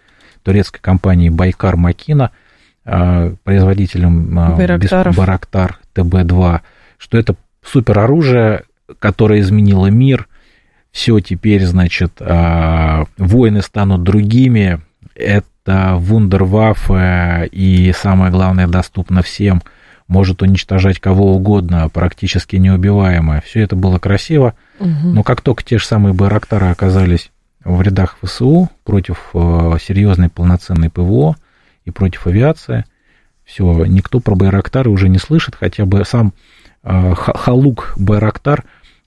[0.43, 2.31] турецкой компанией Байкар Макина,
[2.85, 6.61] э, производителем э, Барактар ТБ-2,
[6.97, 8.63] что это супероружие,
[8.99, 10.27] которое изменило мир,
[10.91, 14.79] все теперь, значит, войны станут другими,
[15.15, 19.61] это вундерваффе и, самое главное, доступно всем,
[20.07, 23.41] может уничтожать кого угодно, практически неубиваемое.
[23.41, 24.89] Все это было красиво, угу.
[24.89, 27.31] но как только те же самые Байрактары оказались
[27.63, 31.37] в рядах ВСУ против э, серьезной полноценной ПВО
[31.85, 32.85] и против авиации,
[33.45, 36.33] все, никто про Байрактары уже не слышит, хотя бы сам
[36.83, 38.65] э, Халук Байрактар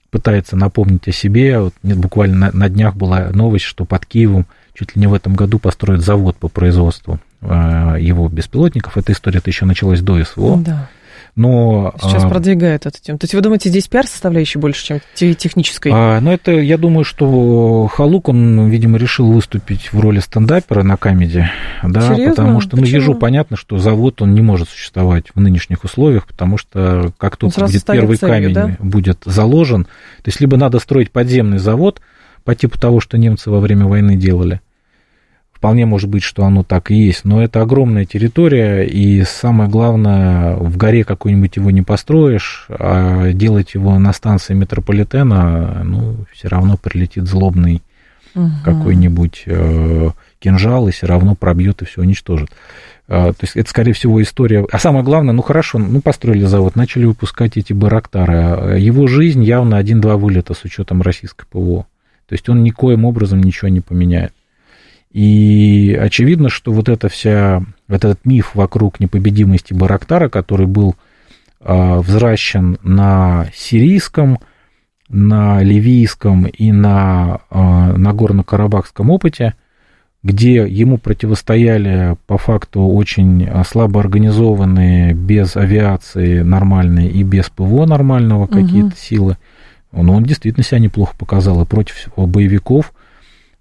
[0.09, 1.59] пытается напомнить о себе.
[1.59, 4.45] Вот буквально на, на днях была новость, что под Киевом
[4.77, 8.97] чуть ли не в этом году построят завод по производству э, его беспилотников.
[8.97, 10.57] Эта история-то еще началась до СВО.
[10.57, 10.89] Да.
[11.35, 13.19] Но, Сейчас а, продвигает эту тему.
[13.19, 15.01] То есть вы думаете, здесь пиар составляющий больше, чем
[15.35, 15.91] технической?
[15.93, 20.97] А, ну, это, я думаю, что Халук, он, видимо, решил выступить в роли стендапера на
[20.97, 21.47] камеди,
[21.83, 22.29] да, Серьезно?
[22.31, 22.87] потому что, Почему?
[22.87, 27.37] ну, ежу понятно, что завод, он не может существовать в нынешних условиях, потому что как
[27.37, 28.75] только будет первый целью, камень да?
[28.79, 32.01] будет заложен, то есть либо надо строить подземный завод
[32.45, 34.59] по типу того, что немцы во время войны делали,
[35.57, 40.55] Вполне может быть, что оно так и есть, но это огромная территория, и самое главное,
[40.55, 46.77] в горе какой-нибудь его не построишь, а делать его на станции метрополитена, ну, все равно
[46.77, 47.81] прилетит злобный
[48.35, 48.51] угу.
[48.63, 52.51] какой-нибудь э, кинжал и все равно пробьет и все уничтожит.
[53.07, 54.63] Э, то есть это, скорее всего, история...
[54.71, 58.79] А самое главное, ну хорошо, ну построили завод, начали выпускать эти барактары.
[58.79, 61.87] Его жизнь явно один-два вылета с учетом российской ПВО.
[62.27, 64.33] То есть он никоим образом ничего не поменяет.
[65.11, 70.95] И очевидно, что вот эта вся, вот этот миф вокруг непобедимости Барактара, который был
[71.61, 74.39] э, взращен на сирийском,
[75.09, 77.57] на ливийском и на э,
[77.95, 79.55] Нагорно-Карабахском опыте,
[80.23, 88.47] где ему противостояли по факту очень слабо организованные, без авиации нормальной и без ПВО нормального
[88.47, 89.37] какие-то силы,
[89.93, 92.96] но он действительно себя неплохо показал и против боевиков, а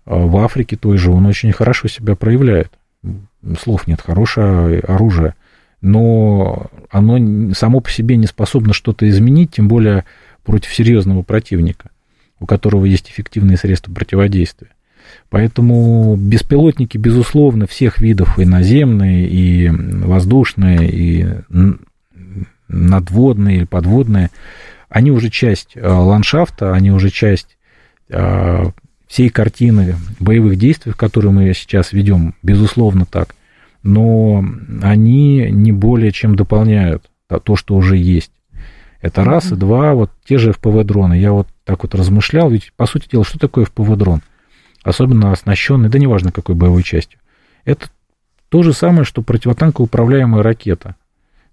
[0.06, 2.72] в Африке той же он очень хорошо себя проявляет.
[3.60, 5.34] Слов нет, хорошее оружие.
[5.82, 10.04] Но оно само по себе не способно что-то изменить, тем более
[10.44, 11.90] против серьезного противника,
[12.40, 14.70] у которого есть эффективные средства противодействия.
[15.28, 21.26] Поэтому беспилотники, безусловно, всех видов, и наземные, и воздушные, и
[22.68, 24.30] надводные, или подводные,
[24.88, 27.56] они уже часть э, ландшафта, они уже часть
[28.08, 28.64] э,
[29.06, 33.34] всей картины боевых действий, которые мы сейчас ведем, безусловно так,
[33.82, 34.44] но
[34.82, 37.08] они не более чем дополняют
[37.44, 38.32] то, что уже есть.
[39.00, 41.14] Это раз, и два, вот те же FPV-дроны.
[41.14, 44.22] Я вот так вот размышлял, ведь, по сути дела, что такое FPV-дрон?
[44.86, 47.18] особенно оснащенной, да неважно какой боевой частью.
[47.64, 47.88] Это
[48.48, 50.94] то же самое, что противотанковая управляемая ракета.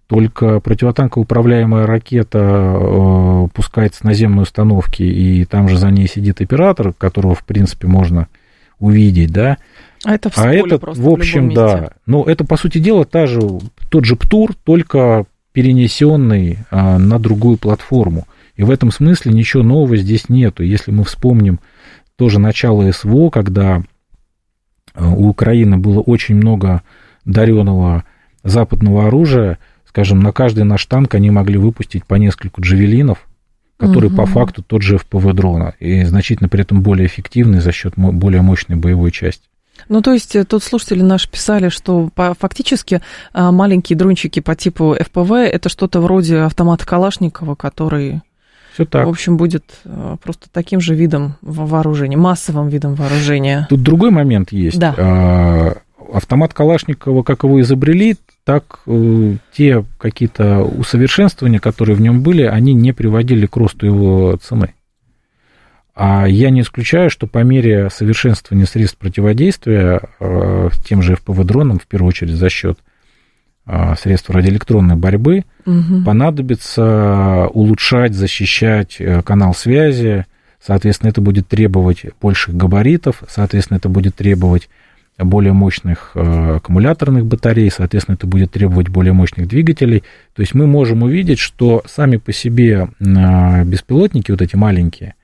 [0.08, 6.42] Только противотанковая управляемая ракета э, пускается на земные установки, и там же за ней сидит
[6.42, 8.28] оператор, которого, в принципе, можно
[8.80, 9.58] увидеть, да.
[10.04, 11.92] А это в, а это, в общем, в да.
[12.06, 13.42] Ну, это, по сути дела, та же,
[13.89, 18.28] тот же ПТУР, только перенесенный а, на другую платформу.
[18.56, 20.63] И в этом смысле ничего нового здесь нету.
[20.63, 21.60] Если мы вспомним
[22.18, 23.82] тоже начало СВО, когда
[24.94, 26.82] а, у Украины было очень много
[27.24, 28.04] даренного
[28.44, 29.60] западного оружия,
[29.93, 33.27] скажем, на каждый наш танк они могли выпустить по нескольку джавелинов,
[33.77, 34.17] которые угу.
[34.17, 38.41] по факту тот же ФПВ дрона, и значительно при этом более эффективный за счет более
[38.41, 39.43] мощной боевой части.
[39.89, 43.01] Ну, то есть э, тут слушатели наши писали, что по, фактически
[43.34, 48.21] а, маленькие дрончики по типу ФПВ это что-то вроде автомата Калашникова, который,
[48.73, 49.06] Все так.
[49.06, 53.67] в общем, будет э, просто таким же видом вооружения, массовым видом вооружения.
[53.69, 54.79] Тут другой момент есть.
[54.79, 55.75] Да.
[56.12, 62.74] Автомат Калашникова, как его изобрели, так э, те какие-то усовершенствования, которые в нем были, они
[62.74, 64.74] не приводили к росту его цены.
[65.96, 71.86] А я не исключаю, что по мере совершенствования средств противодействия э, тем же ФПВ-дронам, в
[71.86, 72.80] первую очередь за счет
[73.68, 76.04] э, средств радиоэлектронной борьбы, угу.
[76.04, 80.26] понадобится улучшать, защищать э, канал связи,
[80.60, 84.70] соответственно, это будет требовать больших габаритов, соответственно, это будет требовать
[85.17, 90.04] более мощных аккумуляторных батарей, соответственно, это будет требовать более мощных двигателей.
[90.36, 95.15] То есть мы можем увидеть, что сами по себе беспилотники, вот эти маленькие,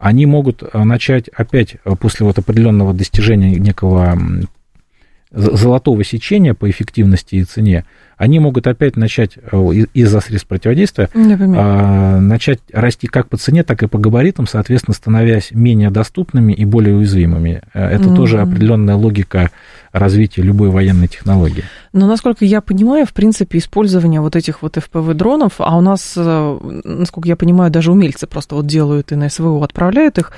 [0.00, 4.18] они могут э, начать опять э, после вот определенного достижения некого
[5.32, 7.84] золотого сечения по эффективности и цене,
[8.16, 9.56] они могут опять начать э,
[9.94, 15.52] из-за средств противодействия а, начать расти как по цене, так и по габаритам, соответственно, становясь
[15.52, 17.62] менее доступными и более уязвимыми.
[17.72, 18.16] Э, это mm-hmm.
[18.16, 19.50] тоже определенная логика
[19.92, 21.64] развития любой военной технологии.
[21.92, 26.80] Но, насколько я понимаю, в принципе, использование вот этих вот FPV-дронов, а у нас, э,
[26.84, 30.32] насколько я понимаю, даже умельцы просто вот делают и на СВО отправляют их,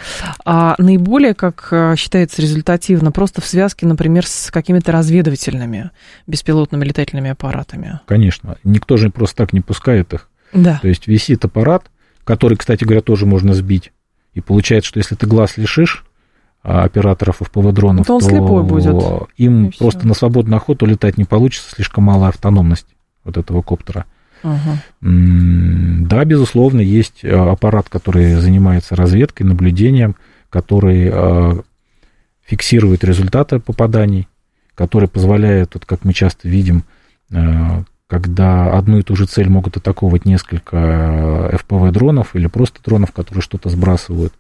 [0.45, 5.91] а наиболее, как считается, результативно просто в связке, например, с какими-то разведывательными
[6.27, 8.01] беспилотными летательными аппаратами.
[8.07, 8.57] Конечно.
[8.65, 10.29] Никто же просто так не пускает их.
[10.53, 10.79] Да.
[10.83, 11.85] То есть висит аппарат,
[12.25, 13.93] который, кстати говоря, тоже можно сбить.
[14.35, 16.05] И получается, что если ты глаз лишишь
[16.63, 18.97] а, операторов FPV-дронов, то, он то слепой будет.
[19.37, 20.09] им и просто все.
[20.09, 22.87] на свободный охоту летать не получится, слишком малая автономность
[23.25, 24.05] вот этого коптера.
[24.43, 24.83] Ага.
[25.01, 30.17] Да, безусловно, есть а, аппарат, который занимается разведкой, наблюдением,
[30.51, 31.63] который а,
[32.45, 34.29] фиксирует результаты попаданий,
[34.75, 36.85] который позволяет, вот как мы часто видим,
[37.33, 40.77] Э, когда одну и ту же цель могут атаковать несколько
[41.53, 44.35] FPV-дронов или просто дронов, которые что-то сбрасывают,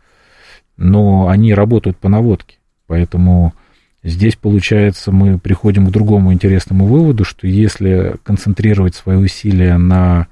[0.76, 2.56] но они работают по наводке.
[2.86, 3.54] Поэтому
[4.02, 10.26] здесь, получается, мы приходим к другому интересному выводу, что если концентрировать свои усилия на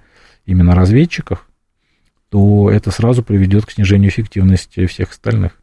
[0.47, 1.47] именно разведчиках,
[2.31, 5.60] то это сразу приведет к снижению эффективности всех остальных.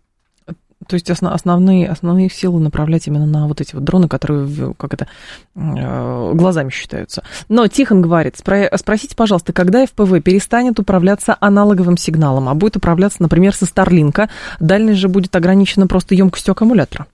[0.86, 4.94] То есть основ, основные, основные силы направлять именно на вот эти вот дроны, которые, как
[4.94, 5.08] это,
[5.56, 7.24] э, глазами считаются.
[7.50, 13.22] Но Тихон говорит, спро- спросите, пожалуйста, когда ФПВ перестанет управляться аналоговым сигналом, а будет управляться,
[13.24, 17.08] например, со Старлинка, дальность же будет ограничена просто емкостью аккумулятора?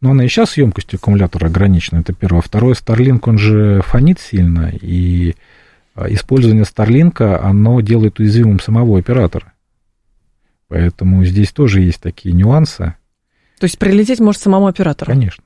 [0.00, 2.42] Ну, она и сейчас емкостью аккумулятора ограничена, это первое.
[2.42, 5.36] Второе, Starlink, он же фонит сильно, и
[5.94, 9.52] а, использование Starlink, оно делает уязвимым самого оператора.
[10.72, 12.96] Поэтому здесь тоже есть такие нюансы.
[13.58, 15.12] То есть прилететь может самому оператору?
[15.12, 15.44] Конечно.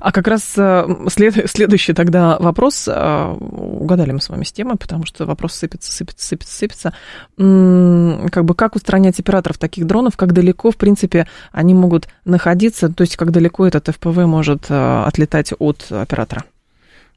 [0.00, 4.76] А как раз э, след, следующий тогда вопрос, э, угадали мы с вами с темой,
[4.78, 6.94] потому что вопрос сыпется, сыпется, сыпется, сыпется.
[7.36, 13.02] Как бы как устранять операторов таких дронов, как далеко, в принципе, они могут находиться, то
[13.02, 16.44] есть как далеко этот ФПВ может э, отлетать от оператора?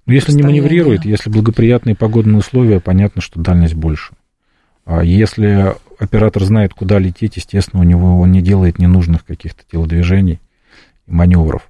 [0.08, 4.12] Ну, если не маневрирует, если благоприятные погодные условия, понятно, что дальность больше.
[4.84, 10.40] А если оператор знает, куда лететь, естественно, у него он не делает ненужных каких-то телодвижений
[11.08, 11.70] и маневров.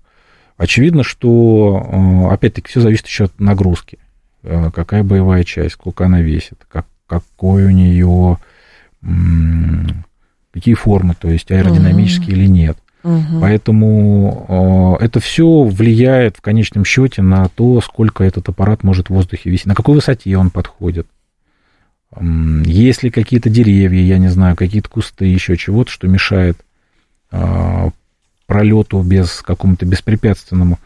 [0.57, 1.87] Очевидно, что,
[2.29, 3.99] э, опять-таки, все зависит еще от нагрузки.
[4.43, 8.37] Э, какая боевая часть, сколько она весит, как, какой у нее,
[10.51, 12.35] какие формы, то есть аэродинамические угу.
[12.35, 12.77] или нет.
[13.03, 13.39] Угу.
[13.39, 19.13] Поэтому э, это все влияет в конечном счете на то, сколько этот аппарат может в
[19.13, 21.07] воздухе висеть, на какой высоте он подходит.
[22.15, 26.57] Есть ли какие-то деревья, я не знаю, какие-то кусты, еще чего-то, что мешает
[27.31, 27.89] а,
[28.45, 30.79] пролету без какому-то беспрепятственному.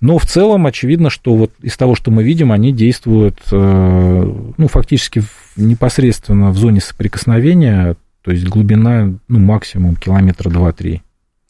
[0.00, 4.68] Но в целом очевидно, что вот из того, что мы видим, они действуют э, ну,
[4.68, 5.22] фактически
[5.54, 11.02] непосредственно в зоне соприкосновения, то есть глубина ну, максимум километра 2-3.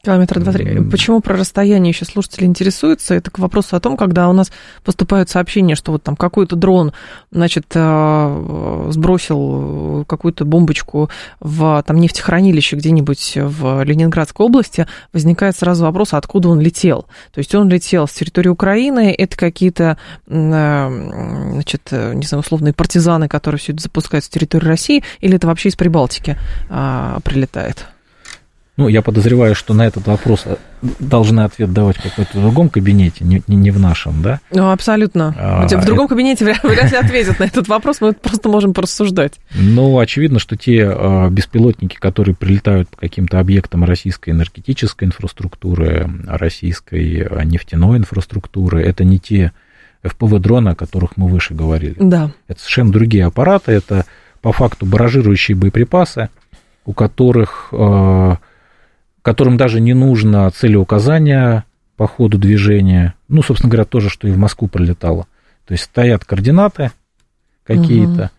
[0.05, 0.81] Километра два-три.
[0.91, 3.15] Почему про расстояние еще слушатели интересуются?
[3.15, 4.51] Это к вопросу о том, когда у нас
[4.83, 6.93] поступают сообщения, что вот там какой-то дрон,
[7.31, 16.15] значит, э, сбросил какую-то бомбочку в там нефтехранилище где-нибудь в Ленинградской области, возникает сразу вопрос,
[16.15, 17.07] откуда он летел.
[17.33, 22.73] То есть он летел с территории Украины, это какие-то, э, значит, э, не знаю, условные
[22.73, 26.37] партизаны, которые все это запускают с территории России, или это вообще из Прибалтики
[26.69, 27.87] а, прилетает?
[28.79, 30.57] Ну, я подозреваю, что на этот вопрос э,
[30.99, 34.41] должны ответ давать в каком-то другом кабинете, не, не, не в нашем, да?
[34.51, 35.35] Ну, абсолютно.
[35.39, 36.15] А, в другом это...
[36.15, 39.35] кабинете вряд, ли ответят на этот вопрос, мы просто можем порассуждать.
[39.55, 47.27] Ну, очевидно, что те э, беспилотники, которые прилетают по каким-то объектам российской энергетической инфраструктуры, российской
[47.29, 49.53] э, нефтяной инфраструктуры, это не те
[50.03, 51.97] ФПВ-дроны, о которых мы выше говорили.
[52.01, 52.31] Да.
[52.49, 54.07] Это совершенно другие аппараты, это
[54.41, 56.31] по факту баражирующие боеприпасы,
[56.87, 57.69] у которых
[59.23, 61.65] которым даже не нужно целеуказания
[61.97, 63.15] по ходу движения.
[63.29, 65.27] Ну, собственно говоря, тоже, что и в Москву пролетало.
[65.67, 66.91] То есть стоят координаты
[67.65, 68.31] какие-то,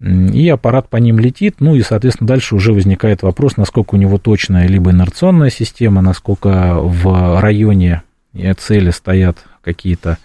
[0.00, 0.08] угу.
[0.08, 1.56] и аппарат по ним летит.
[1.58, 6.74] Ну и, соответственно, дальше уже возникает вопрос, насколько у него точная либо инерционная система, насколько
[6.76, 8.02] в районе
[8.58, 10.18] цели стоят какие-то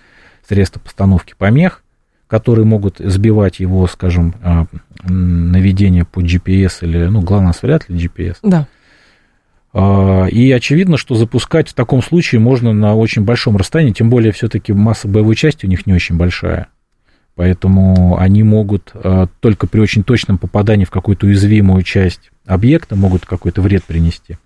[0.48, 1.82] средства постановки помех,
[2.28, 4.66] которые могут сбивать его, скажем, а,
[5.04, 8.38] наведение по GPS или, ну, главное, вряд ли GPS.
[8.44, 8.68] Да.
[9.74, 14.32] А, и очевидно, что запускать в таком случае можно на очень большом расстоянии, тем более
[14.32, 16.68] все-таки масса боевой части у них не очень большая.
[17.36, 23.26] Поэтому они могут а, только при очень точном попадании в какую-то уязвимую часть объекта могут
[23.26, 24.38] какой-то вред принести.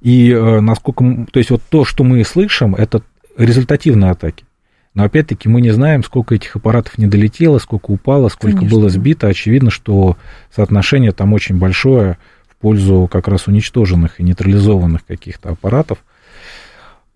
[0.00, 3.02] И а, насколько, то есть вот то, что мы слышим, это
[3.36, 4.44] результативные атаки.
[4.92, 8.76] Но опять-таки мы не знаем, сколько этих аппаратов не долетело, сколько упало, сколько Конечно.
[8.76, 9.28] было сбито.
[9.28, 10.16] Очевидно, что
[10.50, 12.18] соотношение там очень большое
[12.60, 15.98] пользу как раз уничтоженных и нейтрализованных каких-то аппаратов.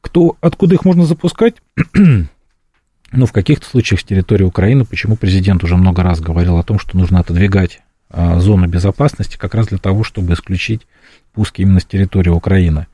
[0.01, 1.55] Кто, откуда их можно запускать?
[1.95, 6.79] ну, в каких-то случаях с территории Украины, почему президент уже много раз говорил о том,
[6.79, 7.81] что нужно отодвигать
[8.11, 10.87] а, зону безопасности как раз для того, чтобы исключить
[11.33, 12.87] пуски именно с территории Украины.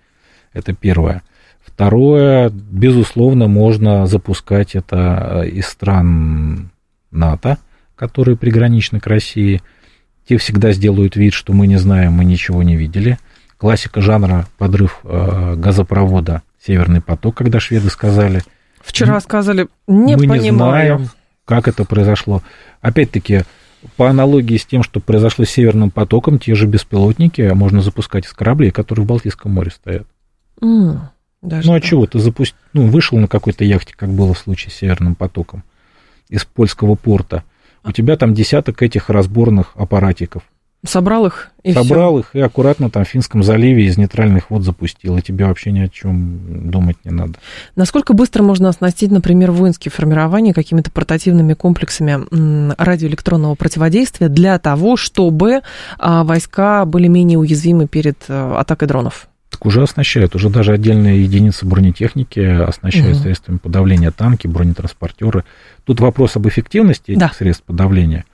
[0.53, 1.23] Это первое.
[1.65, 6.71] Второе, безусловно, можно запускать это а, из стран
[7.11, 7.59] НАТО,
[7.97, 9.63] которые приграничны к России–
[10.31, 13.19] те всегда сделают вид, что мы не знаем, мы ничего не видели.
[13.57, 18.43] Классика жанра подрыв э, газопровода Северный поток, когда шведы сказали.
[18.81, 20.43] Вчера сказали, не мы понимаю.
[20.43, 21.11] не знаем,
[21.45, 22.45] как это произошло.
[22.81, 23.43] Опять-таки,
[23.97, 28.33] по аналогии с тем, что произошло с Северным потоком, те же беспилотники можно запускать из
[28.33, 30.07] кораблей, которые в Балтийском море стоят.
[30.63, 31.01] Mm,
[31.43, 32.55] ну а чего, ты запусти...
[32.73, 35.65] ну, вышел на какой-то яхте, как было в случае с Северным потоком,
[36.29, 37.43] из польского порта,
[37.85, 40.43] у тебя там десяток этих разборных аппаратиков.
[40.87, 42.21] Собрал их и Собрал все.
[42.21, 45.81] их и аккуратно там в Финском заливе из нейтральных вод запустил, и тебе вообще ни
[45.81, 47.35] о чем думать не надо.
[47.77, 52.21] Насколько быстро можно оснастить, например, воинские формирования какими-то портативными комплексами
[52.83, 55.61] радиоэлектронного противодействия для того, чтобы
[55.99, 59.29] а, войска были менее уязвимы перед э, атакой дронов?
[59.51, 63.23] Так уже оснащают, уже даже отдельные единицы бронетехники оснащают угу.
[63.25, 65.45] средствами подавления танки, бронетранспортеры.
[65.85, 67.33] Тут вопрос об эффективности этих да.
[67.37, 68.25] средств подавления,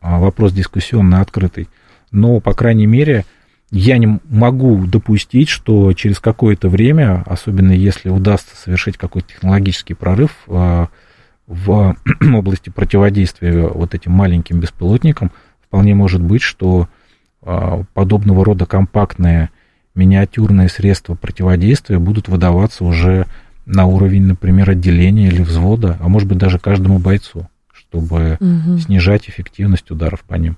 [0.00, 1.68] а вопрос дискуссионный, открытый.
[2.12, 3.24] Но, по крайней мере,
[3.70, 10.36] я не могу допустить, что через какое-то время, особенно если удастся совершить какой-то технологический прорыв
[10.48, 10.88] а,
[11.46, 11.96] в
[12.34, 15.30] области противодействия вот этим маленьким беспилотникам,
[15.64, 16.88] вполне может быть, что
[17.42, 19.50] а, подобного рода компактные
[19.94, 23.26] миниатюрные средства противодействия будут выдаваться уже
[23.66, 27.48] на уровень, например, отделения или взвода, а может быть даже каждому бойцу
[27.90, 28.78] чтобы угу.
[28.78, 30.56] снижать эффективность ударов по ним.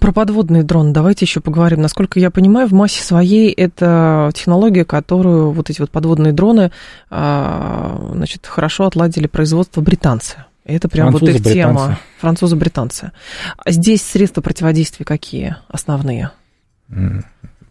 [0.00, 1.80] Про подводный дрон давайте еще поговорим.
[1.80, 6.70] Насколько я понимаю, в массе своей это технология, которую вот эти вот подводные дроны
[7.10, 10.44] а, значит, хорошо отладили производство британцы.
[10.64, 11.54] Это прям Французы, вот их британцы.
[11.54, 11.98] тема.
[12.20, 13.12] Французы-британцы.
[13.56, 16.30] А здесь средства противодействия какие основные?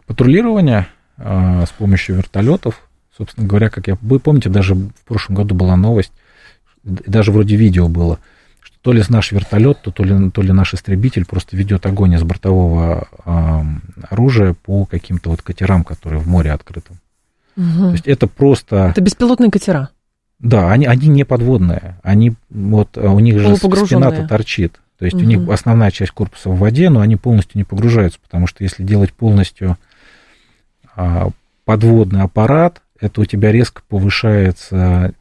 [0.06, 0.86] Патрулирование
[1.16, 2.88] а, с помощью вертолетов.
[3.16, 3.98] Собственно говоря, как я...
[4.00, 6.12] Вы помните, даже в прошлом году была новость,
[6.82, 8.18] даже вроде видео было,
[8.60, 12.14] что то ли наш вертолет, то, то, ли, то ли наш истребитель просто ведет огонь
[12.14, 13.64] из бортового а,
[14.08, 16.96] оружия по каким-то вот катерам, которые в море открытом.
[17.56, 17.80] Угу.
[17.80, 18.88] То есть это просто...
[18.90, 19.90] Это беспилотные катера?
[20.38, 24.80] Да, они, они не подводные, они вот, у них же спина-то торчит.
[24.98, 25.24] То есть угу.
[25.24, 28.82] у них основная часть корпуса в воде, но они полностью не погружаются, потому что если
[28.82, 29.76] делать полностью а,
[31.64, 35.14] подводный аппарат, это у тебя резко повышается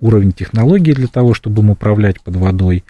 [0.00, 2.84] уровень технологий для того, чтобы им управлять под водой.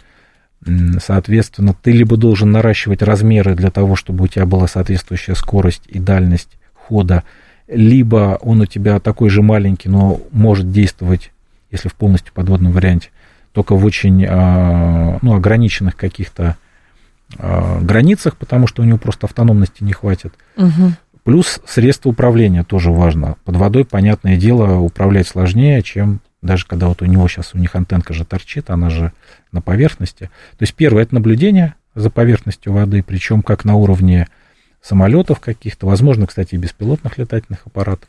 [1.00, 5.98] Соответственно, ты либо должен наращивать размеры для того, чтобы у тебя была соответствующая скорость и
[5.98, 7.22] дальность хода,
[7.68, 11.32] либо он у тебя такой же маленький, но может действовать,
[11.70, 13.10] если в полностью подводном варианте,
[13.52, 16.56] только в очень а, ну, ограниченных каких-то
[17.36, 20.32] а, границах, потому что у него просто автономности не хватит.
[20.56, 20.92] Угу.
[21.28, 23.36] Плюс средства управления тоже важно.
[23.44, 27.76] Под водой, понятное дело, управлять сложнее, чем даже когда вот у него сейчас, у них
[27.76, 29.12] антенка же торчит, она же
[29.52, 30.30] на поверхности.
[30.56, 34.26] То есть первое, это наблюдение за поверхностью воды, причем как на уровне
[34.80, 38.08] самолетов каких-то, возможно, кстати, и беспилотных летательных аппаратов,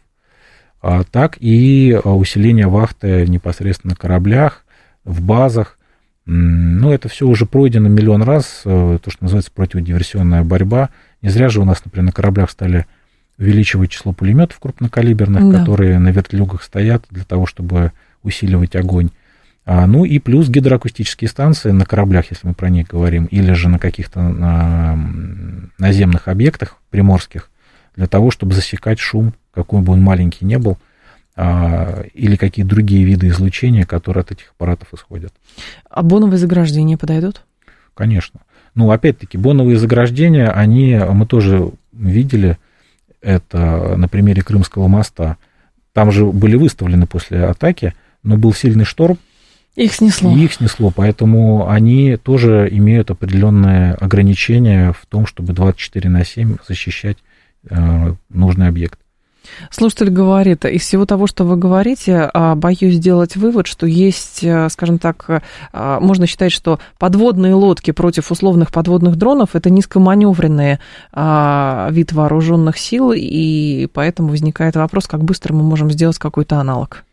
[0.81, 4.63] а так и усиление вахты непосредственно на кораблях,
[5.03, 5.77] в базах.
[6.25, 10.89] Ну, это все уже пройдено миллион раз, э, то, что называется противодиверсионная борьба.
[11.21, 12.85] Не зря же у нас, например, на кораблях стали
[13.39, 15.59] увеличивать число пулеметов крупнокалиберных, да.
[15.59, 19.09] которые на вертлюгах стоят для того, чтобы усиливать огонь.
[19.65, 23.69] А, ну и плюс гидроакустические станции на кораблях, если мы про них говорим, или же
[23.69, 24.99] на каких-то на,
[25.77, 27.49] наземных объектах приморских,
[27.95, 30.77] для того, чтобы засекать шум, какой бы он маленький не был,
[31.35, 35.33] а, или какие другие виды излучения, которые от этих аппаратов исходят.
[35.89, 37.43] А боновые заграждения подойдут?
[37.93, 38.41] Конечно.
[38.75, 42.57] Ну, опять-таки, боновые заграждения, они, мы тоже видели
[43.21, 45.37] это на примере Крымского моста.
[45.93, 47.93] Там же были выставлены после атаки,
[48.23, 49.17] но был сильный шторм,
[49.75, 50.35] их снесло.
[50.35, 56.57] И их снесло, поэтому они тоже имеют определенные ограничения в том, чтобы 24 на 7
[56.67, 57.17] защищать
[57.69, 58.99] э, нужный объект.
[59.71, 64.69] Слушатель говорит, из всего того, что вы говорите, а, боюсь сделать вывод, что есть, э,
[64.69, 65.25] скажем так,
[65.73, 70.79] э, можно считать, что подводные лодки против условных подводных дронов это низкоманевренный
[71.11, 77.03] а, вид вооруженных сил, и поэтому возникает вопрос, как быстро мы можем сделать какой-то аналог.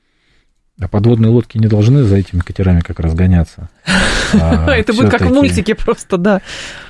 [0.79, 3.69] А подводные лодки не должны за этими катерами как раз гоняться.
[4.35, 6.43] А, Это будет как в мультике просто, да.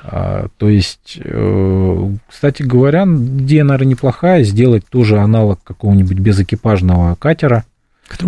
[0.02, 7.66] А, то есть, э, кстати говоря, идея, наверное, неплохая, сделать тоже аналог какого-нибудь безэкипажного катера,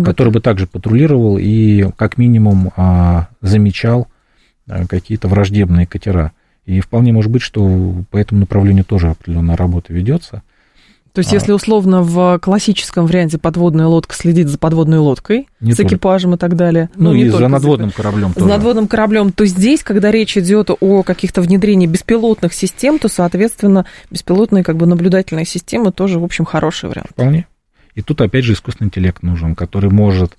[0.05, 4.07] который бы также патрулировал и как минимум а, замечал
[4.87, 6.33] какие-то враждебные катера.
[6.65, 10.43] И вполне может быть, что по этому направлению тоже определенная работа ведется.
[11.13, 11.35] То есть, а.
[11.35, 15.87] если условно в классическом варианте подводная лодка следит за подводной лодкой, не с тоже.
[15.87, 16.89] экипажем и так далее.
[16.95, 18.45] Ну, ну и за надводным кораблем тоже.
[18.45, 23.85] За надводным кораблем, то здесь, когда речь идет о каких-то внедрении беспилотных систем, то, соответственно,
[24.11, 27.09] беспилотные как бы наблюдательные системы тоже, в общем, хороший вариант.
[27.11, 27.47] Вполне.
[27.95, 30.37] И тут, опять же, искусственный интеллект нужен, который может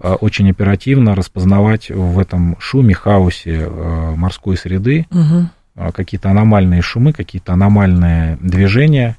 [0.00, 5.92] а, очень оперативно распознавать в этом шуме, хаосе а, морской среды угу.
[5.92, 9.16] какие-то аномальные шумы, какие-то аномальные движения,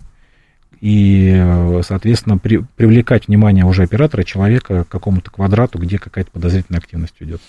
[0.86, 7.16] и, соответственно, при, привлекать внимание уже оператора, человека к какому-то квадрату, где какая-то подозрительная активность
[7.22, 7.42] идет.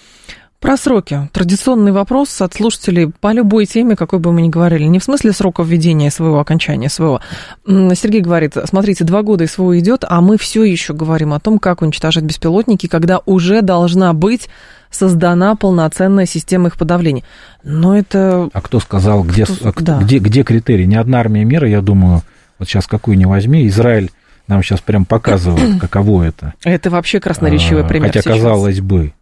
[0.58, 1.28] Про сроки.
[1.34, 4.84] Традиционный вопрос от слушателей по любой теме, какой бы мы ни говорили.
[4.84, 7.20] Не в смысле срока введения своего окончания своего.
[7.66, 11.82] Сергей говорит, смотрите, два года СВО идет, а мы все еще говорим о том, как
[11.82, 14.48] уничтожать беспилотники, когда уже должна быть
[14.90, 17.22] создана полноценная система их подавления.
[17.62, 18.48] Но это...
[18.54, 19.74] А кто сказал, где, кто...
[19.78, 19.98] Да.
[19.98, 20.84] где, где критерии?
[20.84, 22.22] Ни одна армия мира, я думаю,
[22.58, 24.10] вот сейчас какую ни возьми, Израиль
[24.48, 26.54] нам сейчас прям показывает, каково это.
[26.64, 28.34] Это вообще красноречивый а, пример Хотя, сейчас.
[28.34, 29.12] казалось бы,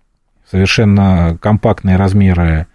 [0.51, 2.67] совершенно компактные размеры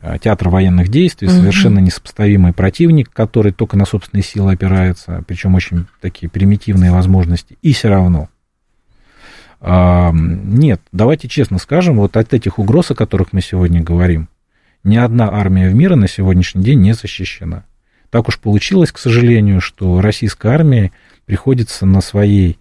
[0.00, 1.36] а, театра военных действий, угу.
[1.36, 7.72] совершенно несопоставимый противник, который только на собственные силы опирается, причем очень такие примитивные возможности, и
[7.72, 8.28] все равно.
[9.64, 14.28] Нет, давайте честно скажем, вот от этих угроз, о которых мы сегодня говорим,
[14.82, 17.62] ни одна армия в мире на сегодняшний день не защищена.
[18.12, 20.92] Так уж получилось, к сожалению, что российская армия
[21.24, 22.58] приходится на своей,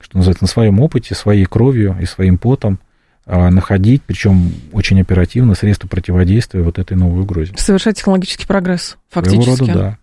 [0.00, 2.80] что называется, на своем опыте, своей кровью и своим потом
[3.24, 7.54] а, находить, причем очень оперативно, средства противодействия вот этой новой угрозе.
[7.56, 9.54] Совершать технологический прогресс, фактически.
[9.54, 9.98] Своего рода, да.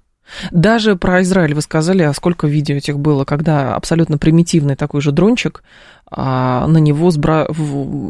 [0.52, 5.12] Даже про Израиль вы сказали, а сколько видео этих было, когда абсолютно примитивный такой же
[5.12, 5.62] дрончик
[6.10, 7.50] а, на него сбра...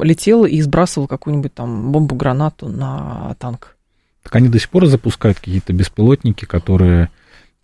[0.03, 3.74] летел и сбрасывал какую-нибудь там бомбу-гранату на танк.
[4.25, 7.09] Так они до сих пор запускают какие-то беспилотники, которые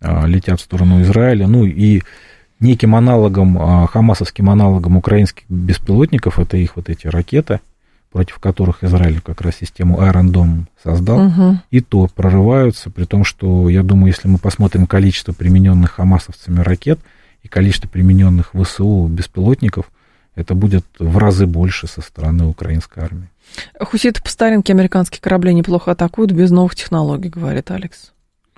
[0.00, 1.48] а, летят в сторону Израиля.
[1.48, 2.02] Ну и
[2.60, 7.58] неким аналогом, а, хамасовским аналогом украинских беспилотников, это их вот эти ракеты,
[8.12, 11.58] против которых Израиль как раз систему Iron Dome создал, угу.
[11.72, 17.00] и то прорываются, при том, что, я думаю, если мы посмотрим количество примененных хамасовцами ракет
[17.42, 19.90] и количество примененных ВСУ беспилотников,
[20.34, 23.28] это будет в разы больше со стороны украинской армии.
[23.78, 28.12] Хуситы по старинке американские корабли неплохо атакуют без новых технологий, говорит Алекс.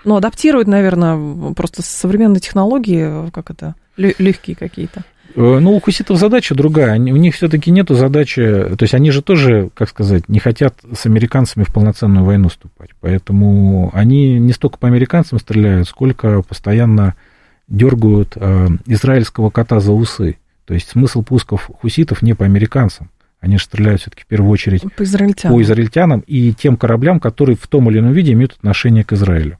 [0.04, 5.02] Ну, адаптируют, наверное, просто современные технологии, как это, легкие какие-то.
[5.34, 6.96] Э, ну, у хуситов задача другая.
[6.98, 8.42] У них все-таки нету задачи.
[8.42, 12.90] То есть они же тоже, как сказать, не хотят с американцами в полноценную войну вступать.
[13.00, 17.14] Поэтому они не столько по американцам стреляют, сколько постоянно
[17.66, 20.36] дергают э, израильского кота за усы.
[20.66, 23.10] То есть смысл пусков хуситов не по американцам.
[23.40, 25.54] Они же стреляют все-таки в первую очередь по израильтянам.
[25.54, 29.58] по израильтянам и тем кораблям, которые в том или ином виде имеют отношение к Израилю.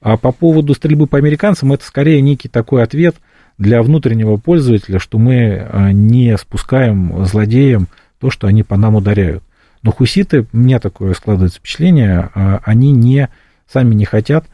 [0.00, 3.16] А по поводу стрельбы по американцам, это скорее некий такой ответ
[3.58, 7.88] для внутреннего пользователя, что мы э, не спускаем злодеям
[8.20, 9.42] то, что они по нам ударяют.
[9.82, 13.28] Но хуситы, у меня такое складывается впечатление, э, они не,
[13.66, 14.46] сами не хотят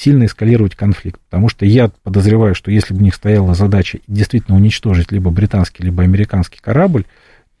[0.00, 1.20] сильно эскалировать конфликт.
[1.28, 5.82] Потому что я подозреваю, что если бы у них стояла задача действительно уничтожить либо британский,
[5.82, 7.04] либо американский корабль,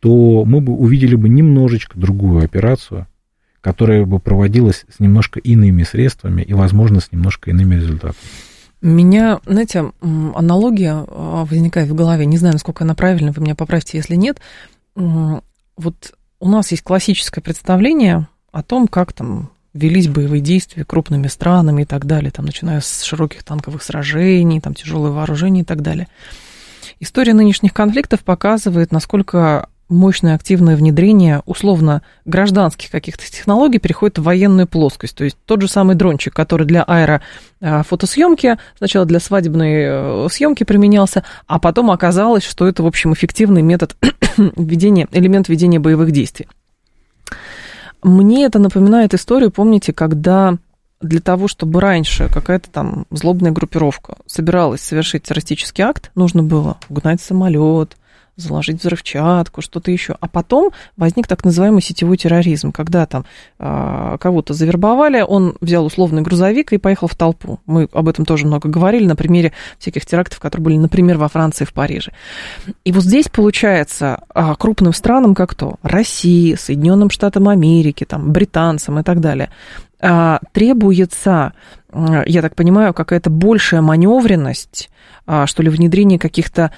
[0.00, 3.06] то мы бы увидели бы немножечко другую операцию,
[3.60, 8.16] которая бы проводилась с немножко иными средствами и, возможно, с немножко иными результатами.
[8.80, 13.98] Меня, знаете, аналогия а, возникает в голове, не знаю, насколько она правильная, вы меня поправьте,
[13.98, 14.40] если нет.
[14.94, 21.82] Вот у нас есть классическое представление о том, как там велись боевые действия крупными странами
[21.82, 26.08] и так далее, там, начиная с широких танковых сражений, там, тяжелое вооружение и так далее.
[26.98, 34.66] История нынешних конфликтов показывает, насколько мощное активное внедрение условно гражданских каких-то технологий переходит в военную
[34.66, 35.16] плоскость.
[35.16, 41.24] То есть тот же самый дрончик, который для аэрофотосъемки, сначала для свадебной э, съемки применялся,
[41.46, 43.96] а потом оказалось, что это, в общем, эффективный метод
[44.56, 46.46] ведения, элемент ведения боевых действий.
[48.02, 50.56] Мне это напоминает историю, помните, когда
[51.00, 57.20] для того, чтобы раньше какая-то там злобная группировка собиралась совершить террористический акт, нужно было угнать
[57.20, 57.96] самолет,
[58.40, 60.16] заложить взрывчатку, что-то еще.
[60.20, 63.24] А потом возник так называемый сетевой терроризм, когда там
[63.58, 67.60] э, кого-то завербовали, он взял условный грузовик и поехал в толпу.
[67.66, 71.64] Мы об этом тоже много говорили на примере всяких терактов, которые были, например, во Франции
[71.64, 72.12] в Париже.
[72.84, 78.98] И вот здесь получается э, крупным странам, как то России, Соединенным Штатам Америки, там, британцам
[78.98, 79.50] и так далее,
[80.00, 81.52] э, требуется
[81.92, 84.90] я так понимаю, какая-то большая маневренность,
[85.46, 86.70] что ли, внедрение каких-то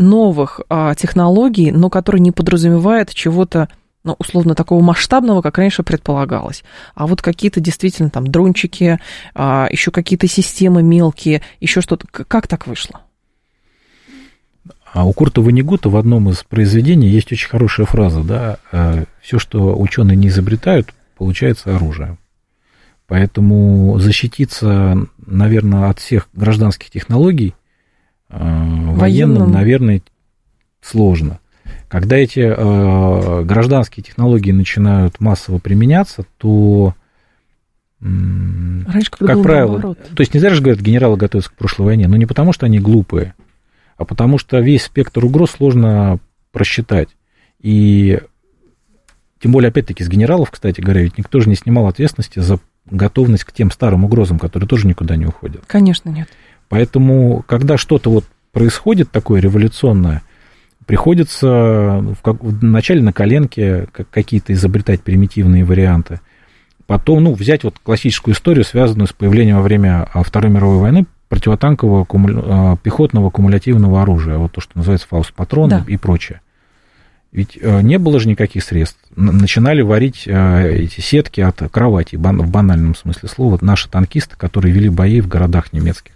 [0.00, 3.68] новых а, технологий, но которые не подразумевают чего-то
[4.02, 6.64] ну, условно, такого масштабного, как раньше предполагалось.
[6.94, 8.98] А вот какие-то действительно там дрончики,
[9.34, 12.06] а, еще какие-то системы мелкие, еще что-то.
[12.10, 13.02] Как так вышло?
[14.92, 19.38] А у Курта Ванигута в одном из произведений есть очень хорошая фраза, да, «Э, все,
[19.38, 22.16] что ученые не изобретают, получается оружие.
[23.06, 27.54] Поэтому защититься, наверное, от всех гражданских технологий
[28.30, 30.02] военным, военным, наверное,
[30.80, 31.40] сложно.
[31.88, 36.94] Когда эти э, гражданские технологии начинают массово применяться, то,
[38.00, 39.98] Раньше, как правило, наоборот.
[40.14, 42.66] то есть не зря же говорят, генералы готовятся к прошлой войне, но не потому, что
[42.66, 43.34] они глупые,
[43.96, 46.18] а потому что весь спектр угроз сложно
[46.52, 47.08] просчитать.
[47.60, 48.20] И
[49.40, 53.44] тем более, опять-таки, с генералов, кстати говоря, ведь никто же не снимал ответственности за готовность
[53.44, 55.62] к тем старым угрозам, которые тоже никуда не уходят.
[55.66, 56.28] Конечно, нет.
[56.70, 60.22] Поэтому, когда что-то вот происходит такое революционное,
[60.86, 66.20] приходится в как, вначале на коленке какие-то изобретать примитивные варианты.
[66.86, 71.06] Потом, ну, взять вот классическую историю, связанную с появлением во время а, Второй мировой войны
[71.28, 72.78] противотанкового куму...
[72.82, 75.84] пехотного кумулятивного оружия, вот то, что называется фауст-патроны да.
[75.88, 76.40] и прочее.
[77.32, 78.98] Ведь э, не было же никаких средств.
[79.14, 84.88] Начинали варить э, эти сетки от кровати, в банальном смысле слова, наши танкисты, которые вели
[84.88, 86.14] бои в городах немецких.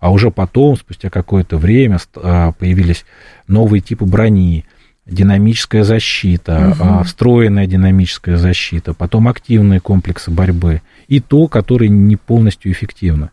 [0.00, 3.04] А уже потом, спустя какое-то время, а, появились
[3.46, 4.64] новые типы брони,
[5.06, 7.04] динамическая защита, угу.
[7.04, 13.30] встроенная динамическая защита, потом активные комплексы борьбы и то, которое не полностью эффективно.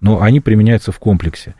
[0.00, 1.54] Но они применяются в комплексе.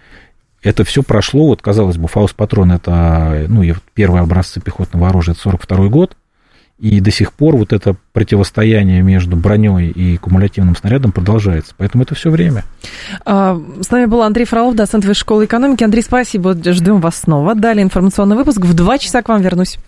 [0.62, 5.88] Это все прошло, вот казалось бы, фаус-патрон это, ну, первые образцы пехотного оружия, это 42
[5.88, 6.16] год,
[6.78, 11.72] и до сих пор вот это противостояние между броней и кумулятивным снарядом продолжается.
[11.76, 12.64] Поэтому это все время.
[13.24, 15.84] А, с нами был Андрей Фролов, доцент Высшей школы экономики.
[15.84, 16.54] Андрей, спасибо.
[16.54, 17.54] Ждем вас снова.
[17.54, 18.60] Далее информационный выпуск.
[18.60, 19.78] В два часа к вам вернусь.